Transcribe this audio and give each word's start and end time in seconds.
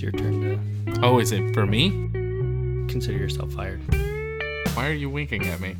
it's 0.00 0.02
your 0.02 0.12
turn 0.12 0.40
to 0.86 1.00
Oh, 1.02 1.18
is 1.18 1.30
it 1.30 1.52
for 1.52 1.66
me? 1.66 1.90
consider 2.88 3.18
yourself 3.18 3.52
fired. 3.52 3.80
Why 4.74 4.88
are 4.88 4.94
you 4.94 5.10
winking 5.10 5.46
at 5.46 5.60
me? 5.60 5.76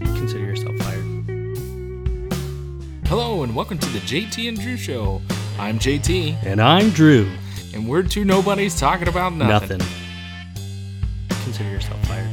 Consider 0.00 0.40
yourself 0.44 0.76
fired. 0.78 1.04
Hello, 3.06 3.44
and 3.44 3.54
welcome 3.54 3.78
to 3.78 3.88
the 3.90 4.00
JT 4.00 4.48
and 4.48 4.58
Drew 4.60 4.76
Show. 4.76 5.22
I'm 5.60 5.78
JT, 5.78 6.42
And 6.44 6.60
I'm 6.60 6.90
Drew. 6.90 7.30
and 7.72 7.88
we're 7.88 8.02
two 8.02 8.24
nobodies 8.24 8.78
talking 8.80 9.06
about 9.06 9.32
nothing. 9.32 9.78
Nothing. 9.78 11.36
Consider 11.44 11.70
yourself 11.70 12.04
fired. 12.06 12.28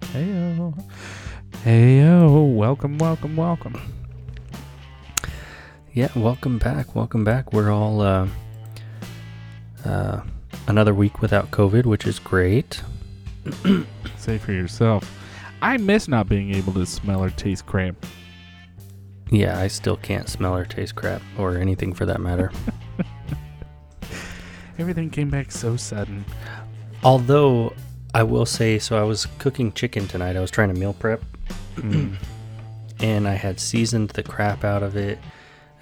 Heyo. 0.00 0.84
Heyo. 1.64 2.54
Welcome, 2.54 2.96
welcome, 2.96 3.36
welcome. 3.36 3.95
Yeah, 5.96 6.10
welcome 6.14 6.58
back. 6.58 6.94
Welcome 6.94 7.24
back. 7.24 7.54
We're 7.54 7.70
all 7.70 8.02
uh, 8.02 8.28
uh, 9.82 10.20
another 10.68 10.92
week 10.92 11.22
without 11.22 11.50
COVID, 11.52 11.86
which 11.86 12.06
is 12.06 12.18
great. 12.18 12.82
Say 14.18 14.36
for 14.36 14.52
yourself. 14.52 15.10
I 15.62 15.78
miss 15.78 16.06
not 16.06 16.28
being 16.28 16.54
able 16.54 16.74
to 16.74 16.84
smell 16.84 17.24
or 17.24 17.30
taste 17.30 17.64
crap. 17.64 17.94
Yeah, 19.30 19.58
I 19.58 19.68
still 19.68 19.96
can't 19.96 20.28
smell 20.28 20.54
or 20.54 20.66
taste 20.66 20.96
crap 20.96 21.22
or 21.38 21.56
anything 21.56 21.94
for 21.94 22.04
that 22.04 22.20
matter. 22.20 22.52
Everything 24.78 25.08
came 25.08 25.30
back 25.30 25.50
so 25.50 25.78
sudden. 25.78 26.26
Although 27.04 27.72
I 28.12 28.22
will 28.22 28.44
say, 28.44 28.78
so 28.78 28.98
I 28.98 29.02
was 29.02 29.24
cooking 29.38 29.72
chicken 29.72 30.06
tonight. 30.06 30.36
I 30.36 30.40
was 30.40 30.50
trying 30.50 30.74
to 30.74 30.78
meal 30.78 30.92
prep, 30.92 31.22
Mm. 31.76 32.16
and 33.00 33.26
I 33.26 33.34
had 33.34 33.58
seasoned 33.60 34.10
the 34.10 34.22
crap 34.22 34.62
out 34.62 34.82
of 34.82 34.94
it. 34.94 35.18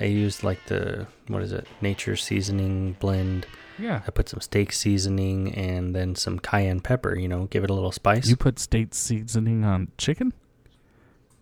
I 0.00 0.04
used 0.04 0.42
like 0.42 0.64
the 0.66 1.06
what 1.28 1.42
is 1.42 1.52
it, 1.52 1.66
nature 1.80 2.16
seasoning 2.16 2.96
blend. 2.98 3.46
Yeah. 3.78 4.02
I 4.06 4.10
put 4.10 4.28
some 4.28 4.40
steak 4.40 4.72
seasoning 4.72 5.52
and 5.54 5.94
then 5.94 6.14
some 6.14 6.38
cayenne 6.38 6.80
pepper. 6.80 7.16
You 7.16 7.28
know, 7.28 7.46
give 7.46 7.64
it 7.64 7.70
a 7.70 7.74
little 7.74 7.92
spice. 7.92 8.28
You 8.28 8.36
put 8.36 8.58
steak 8.58 8.94
seasoning 8.94 9.64
on 9.64 9.90
chicken? 9.98 10.32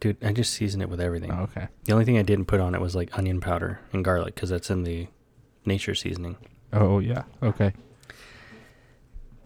Dude, 0.01 0.17
I 0.25 0.33
just 0.33 0.53
season 0.53 0.81
it 0.81 0.89
with 0.89 1.01
everything. 1.01 1.31
Oh, 1.31 1.43
okay. 1.43 1.69
The 1.85 1.93
only 1.93 2.05
thing 2.05 2.19
I 2.19 2.23
didn't 2.23 2.47
put 2.47 2.61
on 2.61 2.75
it 2.75 2.81
was 2.81 2.97
like 2.97 3.17
onion 3.17 3.41
powder 3.41 3.81
and 3.93 4.05
garlic 4.05 4.35
because 4.35 4.51
that's 4.51 4.71
in 4.71 4.83
the 4.83 5.07
nature 5.65 5.95
seasoning. 5.95 6.37
Oh, 6.73 6.99
yeah. 6.99 7.23
Okay. 7.43 7.73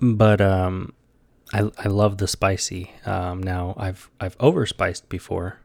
But 0.00 0.40
um, 0.40 0.92
I 1.52 1.70
I 1.78 1.88
love 1.88 2.18
the 2.18 2.28
spicy. 2.28 2.92
Um, 3.04 3.42
now 3.42 3.74
I've 3.76 4.10
I've 4.20 4.36
overspiced 4.38 5.08
before, 5.08 5.58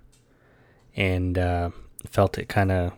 and 0.95 1.37
uh, 1.37 1.69
felt 2.05 2.37
it 2.37 2.47
kind 2.47 2.71
of 2.71 2.93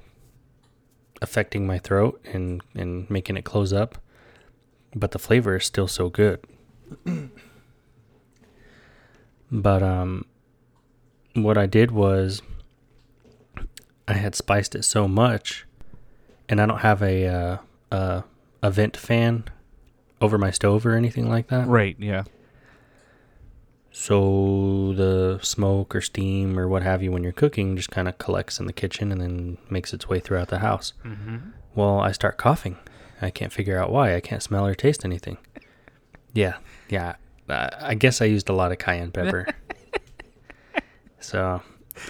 affecting 1.23 1.65
my 1.65 1.79
throat 1.79 2.21
and 2.31 2.61
and 2.75 3.09
making 3.09 3.37
it 3.37 3.45
close 3.45 3.73
up. 3.73 3.97
But 4.93 5.11
the 5.11 5.19
flavor 5.19 5.55
is 5.55 5.65
still 5.65 5.87
so 5.87 6.09
good. 6.09 6.45
but 9.51 9.81
um, 9.81 10.25
what 11.33 11.57
I 11.57 11.65
did 11.65 11.89
was 11.89 12.43
I 14.07 14.13
had 14.13 14.35
spiced 14.35 14.75
it 14.75 14.83
so 14.83 15.07
much, 15.07 15.65
and 16.47 16.61
I 16.61 16.67
don't 16.67 16.79
have 16.79 17.01
a 17.01 17.25
uh, 17.91 18.21
a 18.61 18.71
vent 18.71 18.97
fan 18.97 19.45
over 20.21 20.37
my 20.37 20.51
stove 20.51 20.85
or 20.85 20.93
anything 20.93 21.27
like 21.29 21.47
that. 21.47 21.67
Right, 21.67 21.95
yeah. 21.99 22.23
So 23.95 24.93
the 24.93 25.39
smoke 25.43 25.95
or 25.95 26.01
steam 26.01 26.57
or 26.57 26.67
what 26.67 26.81
have 26.81 27.03
you 27.03 27.11
when 27.11 27.21
you're 27.21 27.31
cooking 27.31 27.77
just 27.77 27.91
kind 27.91 28.07
of 28.07 28.17
collects 28.17 28.59
in 28.59 28.65
the 28.65 28.73
kitchen 28.73 29.11
and 29.11 29.21
then 29.21 29.59
makes 29.69 29.93
its 29.93 30.09
way 30.09 30.19
throughout 30.19 30.47
the 30.47 30.59
house. 30.59 30.93
Mm-hmm. 31.05 31.37
Well, 31.75 31.99
I 31.99 32.11
start 32.11 32.37
coughing. 32.37 32.77
I 33.21 33.29
can't 33.29 33.53
figure 33.53 33.77
out 33.77 33.91
why. 33.91 34.15
I 34.15 34.19
can't 34.19 34.41
smell 34.41 34.65
or 34.65 34.73
taste 34.73 35.05
anything. 35.05 35.37
Yeah, 36.33 36.55
yeah. 36.89 37.15
Uh, 37.47 37.69
I 37.79 37.93
guess 37.93 38.19
I 38.19 38.25
used 38.25 38.49
a 38.49 38.53
lot 38.53 38.71
of 38.71 38.79
cayenne 38.79 39.11
pepper. 39.11 39.45
so, 41.19 41.61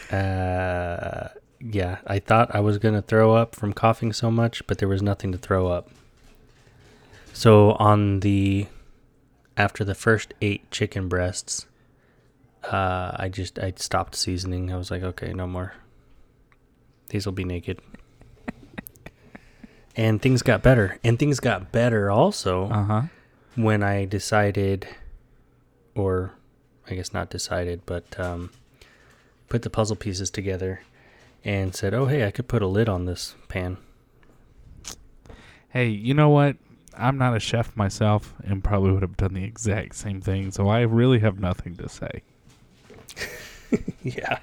uh, 0.10 1.28
yeah, 1.60 1.98
I 2.08 2.20
thought 2.20 2.56
I 2.56 2.62
was 2.62 2.78
going 2.78 2.96
to 2.96 3.02
throw 3.02 3.36
up 3.36 3.56
from 3.56 3.74
coughing 3.74 4.14
so 4.14 4.32
much, 4.32 4.66
but 4.68 4.78
there 4.78 4.88
was 4.88 5.02
nothing 5.02 5.34
to 5.34 5.38
throw 5.38 5.68
up. 5.68 5.90
So, 7.34 7.74
on 7.74 8.22
the 8.22 8.68
after 9.58 9.84
the 9.84 9.96
first 9.96 10.34
eight 10.42 10.72
chicken 10.72 11.10
breasts, 11.10 11.68
uh, 12.64 13.12
I 13.18 13.30
just 13.30 13.60
I 13.60 13.74
stopped 13.76 14.16
seasoning. 14.16 14.72
I 14.72 14.78
was 14.78 14.90
like, 14.92 15.04
okay, 15.04 15.34
no 15.34 15.48
more. 15.48 15.74
These 17.10 17.26
will 17.26 17.34
be 17.34 17.44
naked. 17.44 17.80
and 19.96 20.22
things 20.22 20.42
got 20.42 20.64
better. 20.64 20.98
And 21.04 21.20
things 21.20 21.40
got 21.40 21.72
better 21.72 22.10
also 22.10 22.66
Uh 22.70 22.84
huh. 22.84 23.02
when 23.56 23.84
I 23.84 24.06
decided, 24.06 24.88
or 25.96 26.32
I 26.90 26.96
guess 26.96 27.14
not 27.14 27.30
decided, 27.30 27.82
but 27.86 28.20
um, 28.20 28.50
put 29.50 29.62
the 29.62 29.70
puzzle 29.70 29.96
pieces 29.96 30.30
together 30.32 30.82
and 31.46 31.76
said, 31.76 31.94
oh, 31.94 32.06
hey, 32.08 32.26
I 32.26 32.32
could 32.32 32.48
put 32.48 32.62
a 32.62 32.68
lid 32.68 32.88
on 32.90 33.06
this 33.06 33.36
pan. 33.50 33.78
Hey, 35.70 35.88
you 35.90 36.14
know 36.14 36.30
what? 36.30 36.56
I'm 36.96 37.18
not 37.18 37.36
a 37.36 37.40
chef 37.40 37.76
myself 37.76 38.34
and 38.44 38.64
probably 38.64 38.92
would 38.92 39.02
have 39.02 39.18
done 39.18 39.34
the 39.34 39.44
exact 39.44 39.96
same 39.96 40.22
thing, 40.22 40.52
so 40.52 40.68
I 40.70 40.82
really 40.82 41.20
have 41.20 41.40
nothing 41.40 41.76
to 41.78 41.90
say. 41.90 42.22
yeah. 44.04 44.40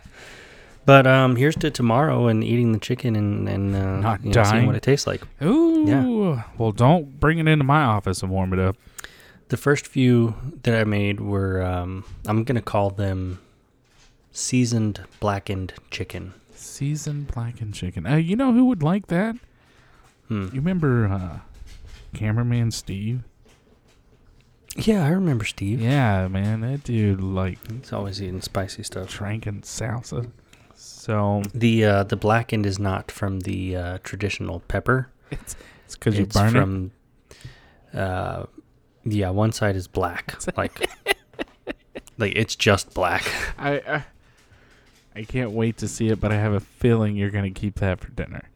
But 0.86 1.06
um, 1.06 1.36
here's 1.36 1.56
to 1.56 1.70
tomorrow 1.70 2.26
and 2.26 2.42
eating 2.42 2.72
the 2.72 2.78
chicken 2.78 3.14
and, 3.14 3.48
and 3.48 3.76
uh, 3.76 4.00
Not 4.00 4.24
you 4.24 4.32
know, 4.32 4.42
seeing 4.44 4.66
what 4.66 4.76
it 4.76 4.82
tastes 4.82 5.06
like. 5.06 5.22
Ooh. 5.42 5.84
Yeah. 5.86 6.44
Well, 6.58 6.72
don't 6.72 7.20
bring 7.20 7.38
it 7.38 7.46
into 7.46 7.64
my 7.64 7.82
office 7.82 8.22
and 8.22 8.30
warm 8.30 8.52
it 8.52 8.58
up. 8.58 8.76
The 9.48 9.56
first 9.56 9.86
few 9.86 10.34
that 10.62 10.74
I 10.74 10.84
made 10.84 11.20
were, 11.20 11.62
um, 11.62 12.04
I'm 12.26 12.44
going 12.44 12.56
to 12.56 12.62
call 12.62 12.90
them 12.90 13.40
seasoned 14.32 15.04
blackened 15.18 15.74
chicken. 15.90 16.34
Seasoned 16.54 17.28
blackened 17.28 17.74
chicken. 17.74 18.06
Uh, 18.06 18.16
you 18.16 18.36
know 18.36 18.52
who 18.52 18.64
would 18.66 18.82
like 18.82 19.08
that? 19.08 19.36
Hmm. 20.28 20.44
You 20.46 20.60
remember 20.60 21.08
uh, 21.08 21.38
cameraman 22.14 22.70
Steve? 22.70 23.22
Yeah, 24.76 25.04
I 25.04 25.08
remember 25.08 25.44
Steve. 25.44 25.80
Yeah, 25.80 26.28
man, 26.28 26.60
that 26.60 26.84
dude 26.84 27.20
like 27.20 27.58
He's 27.70 27.92
always 27.92 28.22
eating 28.22 28.40
spicy 28.40 28.82
stuff. 28.82 29.10
drinking 29.10 29.62
salsa. 29.62 30.30
So 30.74 31.42
The 31.54 31.84
uh, 31.84 32.02
the 32.04 32.16
blackened 32.16 32.64
is 32.66 32.78
not 32.78 33.10
from 33.10 33.40
the 33.40 33.76
uh, 33.76 33.98
traditional 34.02 34.60
pepper. 34.60 35.10
it's 35.30 35.56
it's 35.84 35.96
because 35.96 36.16
you 36.16 36.24
it's 36.24 36.36
burn 36.36 36.56
it. 36.56 36.60
from, 36.60 36.90
uh, 37.92 38.46
yeah, 39.04 39.30
one 39.30 39.52
side 39.52 39.76
is 39.76 39.88
black, 39.88 40.36
like, 40.56 40.88
like 42.16 42.32
it's 42.36 42.54
just 42.56 42.94
black. 42.94 43.24
I, 43.58 43.72
I 43.72 44.04
I 45.16 45.24
can't 45.24 45.50
wait 45.50 45.76
to 45.78 45.88
see 45.88 46.08
it, 46.08 46.20
but 46.20 46.30
I 46.32 46.36
have 46.36 46.52
a 46.52 46.60
feeling 46.60 47.16
you're 47.16 47.30
gonna 47.30 47.50
keep 47.50 47.74
that 47.80 47.98
for 48.00 48.10
dinner. 48.10 48.48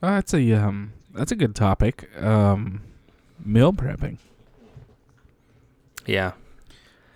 Well, 0.00 0.12
that's 0.14 0.32
a 0.34 0.52
um 0.52 0.92
that's 1.12 1.32
a 1.32 1.36
good 1.36 1.54
topic. 1.54 2.08
Um, 2.20 2.80
meal 3.44 3.72
prepping. 3.72 4.18
Yeah, 6.06 6.32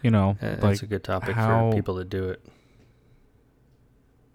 You 0.02 0.10
know, 0.10 0.36
uh, 0.42 0.46
like 0.46 0.60
that's 0.60 0.82
a 0.82 0.86
good 0.86 1.04
topic 1.04 1.34
how- 1.34 1.70
for 1.70 1.76
people 1.76 1.96
to 1.98 2.04
do 2.04 2.28
it. 2.28 2.40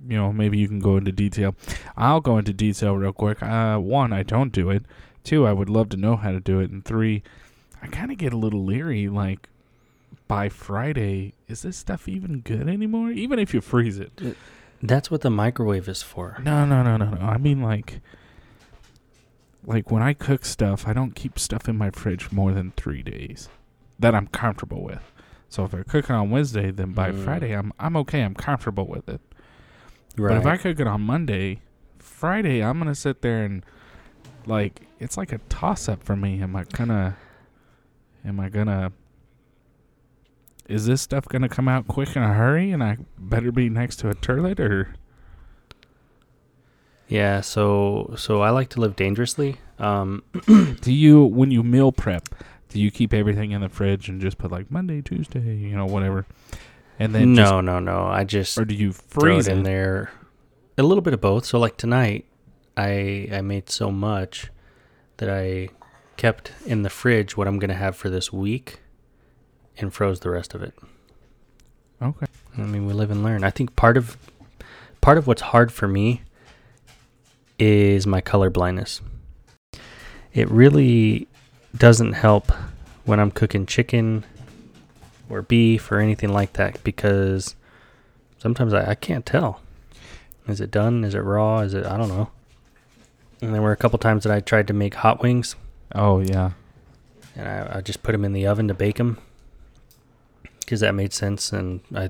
you 0.07 0.17
know, 0.17 0.33
maybe 0.33 0.57
you 0.57 0.67
can 0.67 0.79
go 0.79 0.97
into 0.97 1.11
detail. 1.11 1.55
I'll 1.95 2.19
go 2.21 2.37
into 2.37 2.53
detail 2.53 2.95
real 2.97 3.13
quick. 3.13 3.41
Uh, 3.41 3.77
one, 3.77 4.11
I 4.11 4.23
don't 4.23 4.51
do 4.51 4.69
it. 4.69 4.83
Two, 5.23 5.47
I 5.47 5.53
would 5.53 5.69
love 5.69 5.89
to 5.89 5.97
know 5.97 6.17
how 6.17 6.31
to 6.31 6.39
do 6.41 6.59
it. 6.59 6.69
And 6.69 6.83
three, 6.83 7.23
I 7.81 7.87
kind 7.87 8.11
of 8.11 8.17
get 8.17 8.33
a 8.33 8.37
little 8.37 8.63
leery. 8.65 9.07
Like 9.07 9.47
by 10.27 10.49
Friday, 10.49 11.33
is 11.47 11.61
this 11.61 11.77
stuff 11.77 12.09
even 12.09 12.41
good 12.41 12.67
anymore? 12.67 13.11
Even 13.11 13.39
if 13.39 13.53
you 13.53 13.61
freeze 13.61 13.97
it. 13.97 14.35
That's 14.81 15.09
what 15.09 15.21
the 15.21 15.29
microwave 15.29 15.88
is 15.88 16.01
for. 16.03 16.38
No, 16.44 16.65
no, 16.65 16.83
no, 16.83 16.97
no, 16.97 17.11
no. 17.11 17.21
I 17.25 17.38
mean, 17.38 17.61
like, 17.61 18.01
like 19.65 19.89
when 19.89 20.03
I 20.03 20.13
cook 20.13 20.44
stuff, 20.44 20.85
I 20.85 20.91
don't 20.91 21.15
keep 21.15 21.39
stuff 21.39 21.69
in 21.69 21.77
my 21.77 21.89
fridge 21.91 22.31
more 22.33 22.51
than 22.51 22.71
three 22.75 23.01
days 23.01 23.47
that 24.03 24.13
I'm 24.13 24.27
comfortable 24.27 24.83
with. 24.83 25.01
So 25.50 25.63
if 25.63 25.73
I 25.73 25.83
cook 25.83 26.05
it 26.05 26.11
on 26.11 26.29
Wednesday, 26.29 26.71
then 26.71 26.91
by 26.91 27.11
Mm. 27.11 27.23
Friday, 27.23 27.53
I'm 27.53 27.71
I'm 27.79 27.95
okay. 27.97 28.21
I'm 28.21 28.33
comfortable 28.35 28.85
with 28.85 29.07
it. 29.09 29.21
Right. 30.17 30.29
But 30.29 30.38
if 30.38 30.45
I 30.45 30.57
cook 30.57 30.79
it 30.79 30.88
on 30.88 31.01
Monday, 31.01 31.61
Friday, 32.00 32.63
I'm 32.63 32.77
gonna 32.79 32.95
sit 32.95 33.21
there 33.21 33.44
and 33.45 33.65
like 34.45 34.81
it's 35.00 35.15
like 35.17 35.31
a 35.31 35.38
toss 35.50 35.88
up 35.88 36.03
for 36.03 36.15
me. 36.15 36.41
Am 36.41 36.55
I 36.55 36.65
gonna? 36.65 37.17
Am 38.25 38.39
I 38.39 38.50
gonna? 38.50 38.91
Is 40.67 40.85
this 40.85 41.01
stuff 41.01 41.25
gonna 41.27 41.49
come 41.49 41.67
out 41.67 41.88
quick 41.88 42.15
in 42.15 42.23
a 42.23 42.33
hurry, 42.33 42.71
and 42.71 42.83
I 42.83 42.97
better 43.17 43.51
be 43.51 43.69
next 43.69 43.97
to 43.97 44.09
a 44.09 44.13
toilet, 44.13 44.59
or 44.59 44.95
yeah, 47.07 47.41
so 47.41 48.13
so 48.17 48.41
I 48.41 48.49
like 48.49 48.69
to 48.69 48.79
live 48.81 48.95
dangerously. 48.95 49.57
Um, 49.77 50.23
do 50.81 50.91
you 50.94 51.23
when 51.23 51.51
you 51.51 51.63
meal 51.63 51.91
prep? 51.91 52.29
Do 52.73 52.79
you 52.79 52.91
keep 52.91 53.13
everything 53.13 53.51
in 53.51 53.61
the 53.61 53.69
fridge 53.69 54.09
and 54.09 54.19
just 54.19 54.37
put 54.37 54.51
like 54.51 54.71
Monday, 54.71 55.01
Tuesday, 55.01 55.55
you 55.55 55.75
know, 55.75 55.85
whatever, 55.85 56.25
and 56.97 57.13
then 57.13 57.33
no, 57.33 57.61
no, 57.61 57.79
no. 57.79 58.07
I 58.07 58.23
just 58.23 58.55
just, 58.55 58.57
or 58.57 58.65
do 58.65 58.73
you 58.73 58.91
freeze 58.93 59.47
it 59.47 59.53
in 59.53 59.59
it? 59.59 59.63
there. 59.63 60.11
A 60.77 60.83
little 60.83 61.01
bit 61.01 61.13
of 61.13 61.21
both. 61.21 61.45
So 61.45 61.59
like 61.59 61.77
tonight, 61.77 62.25
I 62.75 63.29
I 63.31 63.41
made 63.41 63.69
so 63.69 63.91
much 63.91 64.47
that 65.17 65.29
I 65.29 65.69
kept 66.17 66.51
in 66.65 66.81
the 66.81 66.89
fridge 66.89 67.37
what 67.37 67.47
I'm 67.47 67.59
gonna 67.59 67.75
have 67.75 67.95
for 67.95 68.09
this 68.09 68.33
week, 68.33 68.81
and 69.77 69.93
froze 69.93 70.21
the 70.21 70.31
rest 70.31 70.55
of 70.55 70.63
it. 70.63 70.73
Okay. 72.01 72.25
I 72.57 72.61
mean, 72.61 72.85
we 72.85 72.93
live 72.93 73.11
and 73.11 73.23
learn. 73.23 73.43
I 73.43 73.49
think 73.49 73.75
part 73.75 73.97
of 73.97 74.17
part 74.99 75.17
of 75.17 75.27
what's 75.27 75.41
hard 75.41 75.71
for 75.71 75.87
me 75.87 76.23
is 77.59 78.07
my 78.07 78.19
color 78.19 78.49
blindness. 78.49 79.01
It 80.33 80.49
really 80.49 81.27
doesn't 81.77 82.13
help 82.13 82.51
when 83.05 83.19
I'm 83.19 83.31
cooking 83.31 83.65
chicken 83.65 84.23
or 85.29 85.41
beef 85.41 85.91
or 85.91 85.99
anything 85.99 86.31
like 86.31 86.53
that 86.53 86.83
because 86.83 87.55
sometimes 88.37 88.73
I, 88.73 88.91
I 88.91 88.95
can't 88.95 89.25
tell. 89.25 89.61
Is 90.47 90.59
it 90.61 90.71
done? 90.71 91.03
Is 91.03 91.15
it 91.15 91.19
raw? 91.19 91.59
Is 91.59 91.73
it 91.73 91.85
I 91.85 91.97
don't 91.97 92.09
know. 92.09 92.29
And 93.41 93.53
there 93.53 93.61
were 93.61 93.71
a 93.71 93.77
couple 93.77 93.99
times 93.99 94.23
that 94.23 94.31
I 94.33 94.39
tried 94.39 94.67
to 94.67 94.73
make 94.73 94.95
hot 94.95 95.21
wings 95.21 95.55
Oh 95.95 96.19
yeah. 96.21 96.51
and 97.35 97.47
I, 97.47 97.77
I 97.77 97.81
just 97.81 98.03
put 98.03 98.11
them 98.13 98.23
in 98.25 98.33
the 98.33 98.47
oven 98.47 98.67
to 98.67 98.73
bake 98.73 98.97
them 98.97 99.17
because 100.59 100.79
that 100.81 100.93
made 100.95 101.13
sense. 101.13 101.51
And 101.51 101.81
I 101.93 102.09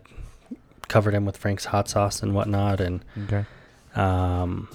covered 0.89 1.13
them 1.13 1.25
with 1.25 1.37
Frank's 1.37 1.65
hot 1.65 1.89
sauce 1.89 2.21
and 2.21 2.33
whatnot. 2.35 2.79
And 2.81 3.03
Okay. 3.25 3.45
um, 3.95 4.67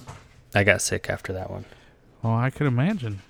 I 0.55 0.65
got 0.65 0.81
sick 0.83 1.09
after 1.11 1.33
that 1.33 1.51
one. 1.51 1.65
Well, 2.23 2.35
I 2.35 2.51
could 2.51 2.67
imagine. 2.67 3.21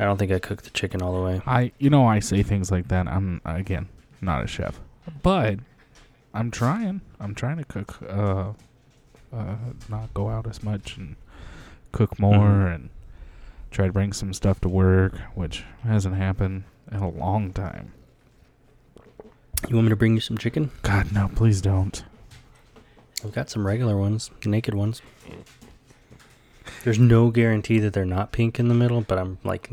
I 0.00 0.04
don't 0.04 0.16
think 0.16 0.32
I 0.32 0.38
cooked 0.38 0.64
the 0.64 0.70
chicken 0.70 1.02
all 1.02 1.14
the 1.14 1.22
way. 1.22 1.42
I, 1.46 1.72
you 1.78 1.90
know, 1.90 2.06
I 2.06 2.18
say 2.20 2.42
things 2.42 2.70
like 2.70 2.88
that. 2.88 3.06
I'm 3.06 3.40
again 3.44 3.88
not 4.22 4.42
a 4.42 4.46
chef, 4.46 4.80
but 5.22 5.58
I'm 6.34 6.50
trying. 6.50 7.02
I'm 7.20 7.34
trying 7.34 7.58
to 7.58 7.64
cook. 7.64 7.98
Uh, 8.08 8.52
uh, 9.32 9.54
not 9.88 10.12
go 10.14 10.28
out 10.28 10.46
as 10.48 10.62
much 10.62 10.96
and 10.96 11.14
cook 11.92 12.18
more 12.18 12.48
Mhm. 12.48 12.74
and 12.74 12.90
try 13.70 13.86
to 13.86 13.92
bring 13.92 14.12
some 14.12 14.32
stuff 14.32 14.60
to 14.62 14.68
work, 14.68 15.18
which 15.34 15.64
hasn't 15.84 16.16
happened 16.16 16.64
in 16.90 16.96
a 16.98 17.08
long 17.08 17.52
time. 17.52 17.92
You 19.68 19.76
want 19.76 19.84
me 19.84 19.90
to 19.90 19.96
bring 19.96 20.14
you 20.14 20.20
some 20.20 20.38
chicken? 20.38 20.70
God, 20.82 21.12
no, 21.12 21.28
please 21.34 21.60
don't. 21.60 22.02
I've 23.22 23.32
got 23.32 23.50
some 23.50 23.66
regular 23.66 23.96
ones, 23.96 24.30
naked 24.46 24.74
ones. 24.74 25.02
There's 26.84 26.98
no 26.98 27.30
guarantee 27.30 27.78
that 27.80 27.92
they're 27.92 28.04
not 28.06 28.32
pink 28.32 28.58
in 28.58 28.68
the 28.68 28.74
middle, 28.74 29.02
but 29.02 29.18
I'm 29.18 29.38
like 29.44 29.70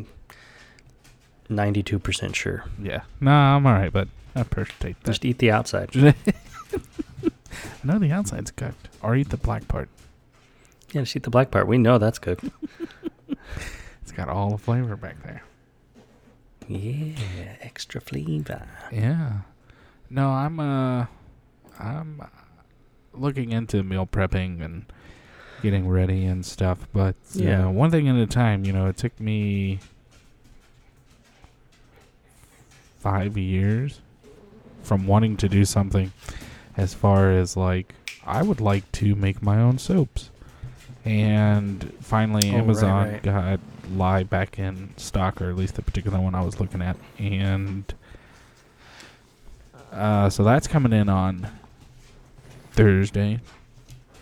92% 1.50 2.36
sure. 2.36 2.66
Yeah, 2.82 3.02
nah, 3.22 3.56
I'm 3.56 3.66
all 3.66 3.74
right, 3.74 3.92
but 3.92 4.08
I 4.36 4.42
appreciate 4.42 5.02
that. 5.04 5.06
Just 5.12 5.26
eat 5.26 5.38
the 5.40 5.52
outside. 5.52 5.96
no, 7.84 8.00
the 8.00 8.12
outside's 8.12 8.52
cooked. 8.52 8.90
Or 9.02 9.16
eat 9.16 9.30
the 9.30 9.38
black 9.38 9.68
part. 9.68 9.90
Yeah, 10.94 11.02
just 11.02 11.16
eat 11.16 11.24
the 11.24 11.30
black 11.30 11.52
part. 11.52 11.68
We 11.68 11.78
know 11.78 11.98
that's 11.98 12.20
good. 12.20 12.40
It's 14.02 14.12
got 14.14 14.30
all 14.30 14.52
the 14.52 14.58
flavor 14.58 14.96
back 14.96 15.22
there. 15.24 15.44
Yeah, 16.68 17.56
extra 17.62 18.00
flavor. 18.02 18.66
Yeah. 18.92 19.40
No, 20.10 20.30
I'm 20.30 20.60
uh 20.60 21.06
I'm 21.78 22.22
uh, 22.22 22.26
looking 23.14 23.52
into 23.52 23.84
meal 23.84 24.08
prepping 24.08 24.64
and 24.64 24.86
getting 25.62 25.88
ready 25.90 26.26
and 26.26 26.46
stuff, 26.46 26.88
but 26.94 27.16
yeah, 27.34 27.50
Yeah. 27.50 27.66
one 27.68 27.92
thing 27.92 28.08
at 28.08 28.16
a 28.16 28.26
time, 28.28 28.64
you 28.66 28.72
know, 28.74 28.88
it 28.88 28.96
took 28.98 29.20
me 29.20 29.80
5 33.08 33.38
years 33.38 34.02
from 34.84 35.08
wanting 35.08 35.38
to 35.38 35.48
do 35.48 35.64
something 35.64 36.12
as 36.76 36.94
far 36.94 37.32
as 37.32 37.56
like 37.56 37.94
I 38.26 38.42
would 38.42 38.60
like 38.60 38.92
to 38.94 39.16
make 39.16 39.42
my 39.42 39.62
own 39.62 39.78
soaps. 39.78 40.30
And 41.06 41.94
finally 42.02 42.50
Oh, 42.50 42.54
right, 42.56 42.60
Amazon 42.60 43.08
right. 43.12 43.24
got 43.24 43.60
Lye 43.96 44.24
back 44.24 44.60
in 44.60 44.90
stock 44.98 45.42
or 45.42 45.50
at 45.50 45.56
least 45.56 45.76
the 45.76 45.82
particular 45.82 46.20
one 46.20 46.36
I 46.36 46.42
was 46.44 46.60
looking 46.60 46.82
at 46.82 46.98
and 47.18 47.94
uh, 49.94 50.30
so 50.30 50.44
that's 50.44 50.68
coming 50.68 50.92
in 50.92 51.08
on 51.08 51.48
Thursday. 52.74 53.40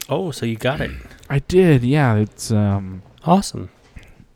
Oh, 0.07 0.29
so 0.29 0.45
you 0.45 0.57
got 0.57 0.79
it. 0.79 0.91
I 1.29 1.39
did, 1.39 1.83
yeah. 1.83 2.15
It's 2.17 2.51
um, 2.51 3.01
Awesome. 3.25 3.69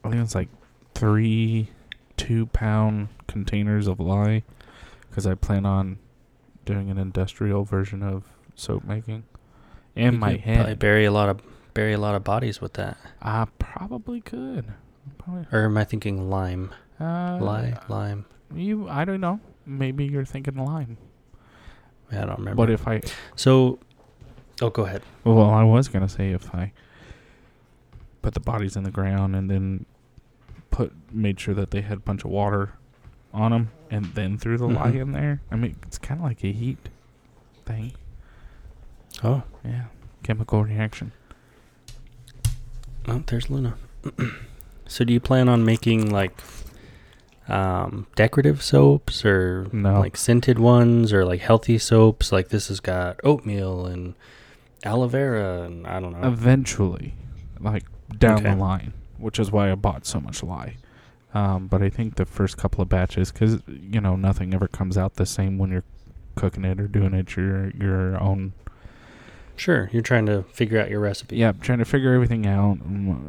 I 0.03 0.09
think 0.09 0.23
it's 0.23 0.33
like 0.33 0.49
three 0.95 1.67
two 2.17 2.47
pound 2.47 3.09
containers 3.29 3.87
of 3.87 3.99
lye, 3.99 4.43
because 5.09 5.25
I 5.27 5.35
plan 5.35 5.65
on 5.65 5.99
doing 6.65 6.89
an 6.89 6.97
industrial 6.97 7.63
version 7.63 8.03
of 8.03 8.23
soap 8.55 8.83
making. 8.83 9.23
In 9.95 10.13
You 10.15 10.19
my 10.19 10.35
head, 10.35 10.79
bury 10.79 11.05
a 11.05 11.11
lot 11.11 11.29
of 11.29 11.41
bury 11.73 11.93
a 11.93 11.97
lot 11.97 12.15
of 12.15 12.23
bodies 12.23 12.59
with 12.61 12.73
that. 12.73 12.97
I 13.21 13.45
probably 13.57 14.21
could. 14.21 14.65
Probably, 15.17 15.45
Or 15.51 15.65
am 15.65 15.77
I 15.77 15.83
thinking 15.83 16.29
lime? 16.29 16.71
uh, 16.99 17.37
Lye, 17.41 17.77
lime. 17.87 18.25
You, 18.53 18.87
I 18.89 19.05
don't 19.05 19.21
know. 19.21 19.39
Maybe 19.65 20.05
you're 20.05 20.25
thinking 20.25 20.55
lime. 20.57 20.97
I 22.11 22.15
don't 22.25 22.37
remember. 22.39 22.55
But 22.55 22.69
if 22.71 22.87
I, 22.87 23.01
so, 23.35 23.79
oh, 24.61 24.69
go 24.69 24.85
ahead. 24.85 25.01
well, 25.23 25.49
I 25.49 25.63
was 25.63 25.87
gonna 25.87 26.09
say 26.09 26.31
if 26.31 26.53
I 26.53 26.71
put 28.21 28.33
the 28.33 28.39
bodies 28.39 28.75
in 28.75 28.83
the 28.83 28.91
ground 28.91 29.35
and 29.35 29.49
then 29.49 29.85
put 30.71 30.91
made 31.11 31.39
sure 31.39 31.53
that 31.55 31.71
they 31.71 31.81
had 31.81 31.97
a 31.97 32.01
bunch 32.01 32.23
of 32.25 32.31
water 32.31 32.73
on 33.33 33.51
them 33.51 33.71
and 33.91 34.05
then 34.15 34.37
threw 34.37 34.57
the 34.57 34.67
lye 34.67 34.91
Mhm. 34.91 35.01
in 35.01 35.11
there. 35.11 35.41
I 35.51 35.55
mean, 35.55 35.75
it's 35.83 35.97
kind 35.97 36.19
of 36.19 36.25
like 36.25 36.43
a 36.43 36.51
heat 36.51 36.89
thing. 37.65 37.93
Oh, 39.23 39.43
Yeah, 39.63 39.85
chemical 40.23 40.63
reaction. 40.63 41.11
oh 43.07 43.23
there's 43.27 43.49
Luna. 43.49 43.75
so, 44.87 45.03
do 45.03 45.13
you 45.13 45.19
plan 45.19 45.49
on 45.49 45.65
making 45.65 46.09
like 46.11 46.41
um, 47.47 48.05
decorative 48.15 48.61
soaps 48.61 49.25
or 49.25 49.67
No. 49.73 49.99
like 49.99 50.15
scented 50.15 50.59
ones 50.59 51.11
or 51.11 51.25
like 51.25 51.41
healthy 51.41 51.77
soaps? 51.77 52.31
Like 52.31 52.49
this 52.49 52.67
has 52.67 52.79
got 52.79 53.19
oatmeal 53.23 53.85
and 53.85 54.13
aloe 54.85 55.07
vera 55.07 55.63
and 55.63 55.85
I 55.87 55.99
don't 55.99 56.19
know. 56.19 56.27
Eventually, 56.27 57.13
like 57.59 57.83
down 58.17 58.39
Okay. 58.39 58.51
the 58.51 58.55
line, 58.55 58.93
which 59.17 59.39
is 59.39 59.51
why 59.51 59.71
I 59.71 59.75
bought 59.75 60.05
so 60.05 60.19
much 60.21 60.43
lye. 60.43 60.75
Um, 61.33 61.67
but 61.67 61.83
I 61.83 61.89
think 61.89 62.15
the 62.15 62.25
first 62.25 62.57
couple 62.57 62.81
of 62.81 62.89
batches, 62.89 63.31
because 63.31 63.61
you 63.67 64.01
know 64.01 64.15
nothing 64.15 64.53
ever 64.53 64.67
comes 64.67 64.97
out 64.97 65.15
the 65.15 65.25
same 65.25 65.57
when 65.57 65.71
you're 65.71 65.83
cooking 66.35 66.65
it 66.65 66.79
or 66.79 66.87
doing 66.87 67.13
it 67.13 67.35
your 67.35 67.69
your 67.71 68.21
own 68.21 68.53
sure, 69.55 69.89
you're 69.91 70.01
trying 70.01 70.25
to 70.25 70.43
figure 70.43 70.79
out 70.79 70.89
your 70.89 71.01
recipe. 71.01 71.35
yeah, 71.35 71.49
I'm 71.49 71.59
trying 71.59 71.79
to 71.79 71.85
figure 71.85 72.13
everything 72.13 72.47
out. 72.47 72.77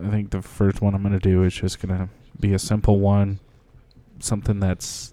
I 0.05 0.11
think 0.11 0.31
the 0.31 0.43
first 0.43 0.81
one 0.81 0.95
I'm 0.95 1.03
gonna 1.03 1.19
do 1.19 1.43
is 1.43 1.53
just 1.55 1.81
gonna 1.81 2.09
be 2.39 2.55
a 2.55 2.59
simple 2.59 3.01
one, 3.01 3.41
something 4.21 4.61
that's 4.61 5.13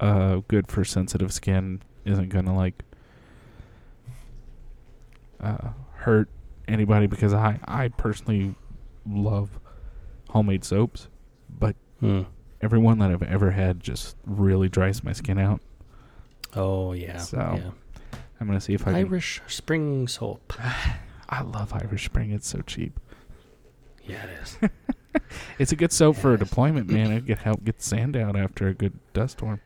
uh 0.00 0.40
good 0.48 0.68
for 0.68 0.84
sensitive 0.84 1.32
skin. 1.32 1.80
Isn't 2.04 2.28
gonna 2.28 2.54
like 2.54 2.82
uh, 5.40 5.70
hurt 5.94 6.28
anybody 6.68 7.06
because 7.06 7.32
I 7.32 7.60
I 7.64 7.88
personally 7.88 8.56
love 9.08 9.58
homemade 10.30 10.64
soaps, 10.64 11.08
but 11.48 11.76
Hmm. 12.04 12.22
every 12.60 12.78
one 12.78 12.98
that 12.98 13.10
I've 13.10 13.22
ever 13.22 13.50
had 13.50 13.80
just 13.80 14.16
really 14.26 14.68
dries 14.68 15.02
my 15.02 15.12
skin 15.12 15.38
out. 15.38 15.60
Oh 16.54 16.92
yeah. 16.92 17.18
So, 17.18 17.38
yeah. 17.38 17.70
I'm 18.40 18.46
gonna 18.46 18.60
see 18.60 18.74
if 18.74 18.82
I 18.82 18.92
can. 18.92 18.96
Irish 18.96 19.40
spring 19.46 20.06
soap. 20.08 20.52
I 21.28 21.40
love 21.40 21.72
Irish 21.72 22.04
Spring. 22.04 22.30
It's 22.30 22.46
so 22.46 22.60
cheap. 22.60 23.00
Yeah, 24.04 24.24
it 24.24 24.42
is. 24.42 24.58
It's 25.58 25.72
a 25.72 25.76
good 25.76 25.92
soap 25.92 26.16
for 26.16 26.34
a 26.34 26.38
deployment, 26.38 26.90
man. 26.90 27.12
It 27.12 27.26
can 27.26 27.36
help 27.36 27.64
get 27.64 27.82
sand 27.82 28.16
out 28.16 28.36
after 28.36 28.68
a 28.68 28.74
good 28.74 28.98
dust 29.12 29.38
storm. 29.38 29.60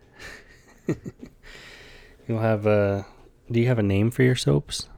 You'll 2.28 2.40
have 2.40 2.66
a. 2.66 3.06
Do 3.50 3.60
you 3.60 3.66
have 3.66 3.78
a 3.78 3.82
name 3.82 4.10
for 4.10 4.22
your 4.22 4.36
soaps? 4.36 4.88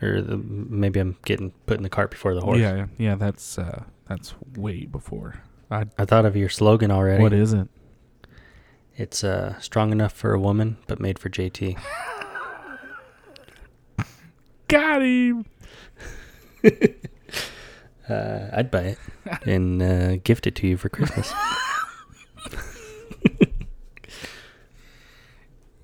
Or 0.00 0.22
the, 0.22 0.36
maybe 0.36 1.00
I'm 1.00 1.16
getting 1.24 1.52
put 1.66 1.76
in 1.76 1.82
the 1.82 1.88
cart 1.90 2.10
before 2.10 2.34
the 2.34 2.40
horse. 2.40 2.58
Yeah, 2.58 2.86
yeah, 2.96 3.16
that's 3.16 3.58
uh, 3.58 3.84
that's 4.08 4.34
way 4.56 4.86
before. 4.86 5.42
I, 5.70 5.84
I 5.98 6.04
thought 6.04 6.24
of 6.24 6.36
your 6.36 6.48
slogan 6.48 6.90
already. 6.90 7.22
what 7.22 7.32
is 7.32 7.52
it? 7.52 7.68
It's 8.96 9.22
uh, 9.22 9.58
strong 9.60 9.92
enough 9.92 10.12
for 10.12 10.32
a 10.32 10.40
woman, 10.40 10.78
but 10.86 10.98
made 10.98 11.18
for 11.18 11.28
JT. 11.30 11.78
Got 14.68 15.02
him. 15.02 15.44
Uh, 18.08 18.48
I'd 18.54 18.70
buy 18.70 18.80
it 18.84 18.98
and 19.46 19.82
uh, 19.82 20.16
gift 20.16 20.46
it 20.46 20.54
to 20.54 20.66
you 20.66 20.78
for 20.78 20.88
Christmas. 20.88 21.30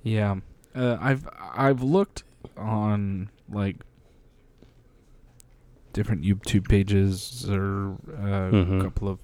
Yeah, 0.03 0.37
uh, 0.75 0.99
I've 1.01 1.27
I've 1.39 1.83
looked 1.83 2.25
on 2.59 3.31
like 3.49 3.77
different 5.95 6.23
YouTube 6.23 6.69
pages 6.69 7.49
or 7.49 7.97
uh, 8.19 8.79
a 8.79 8.83
couple 8.83 9.09
of 9.09 9.19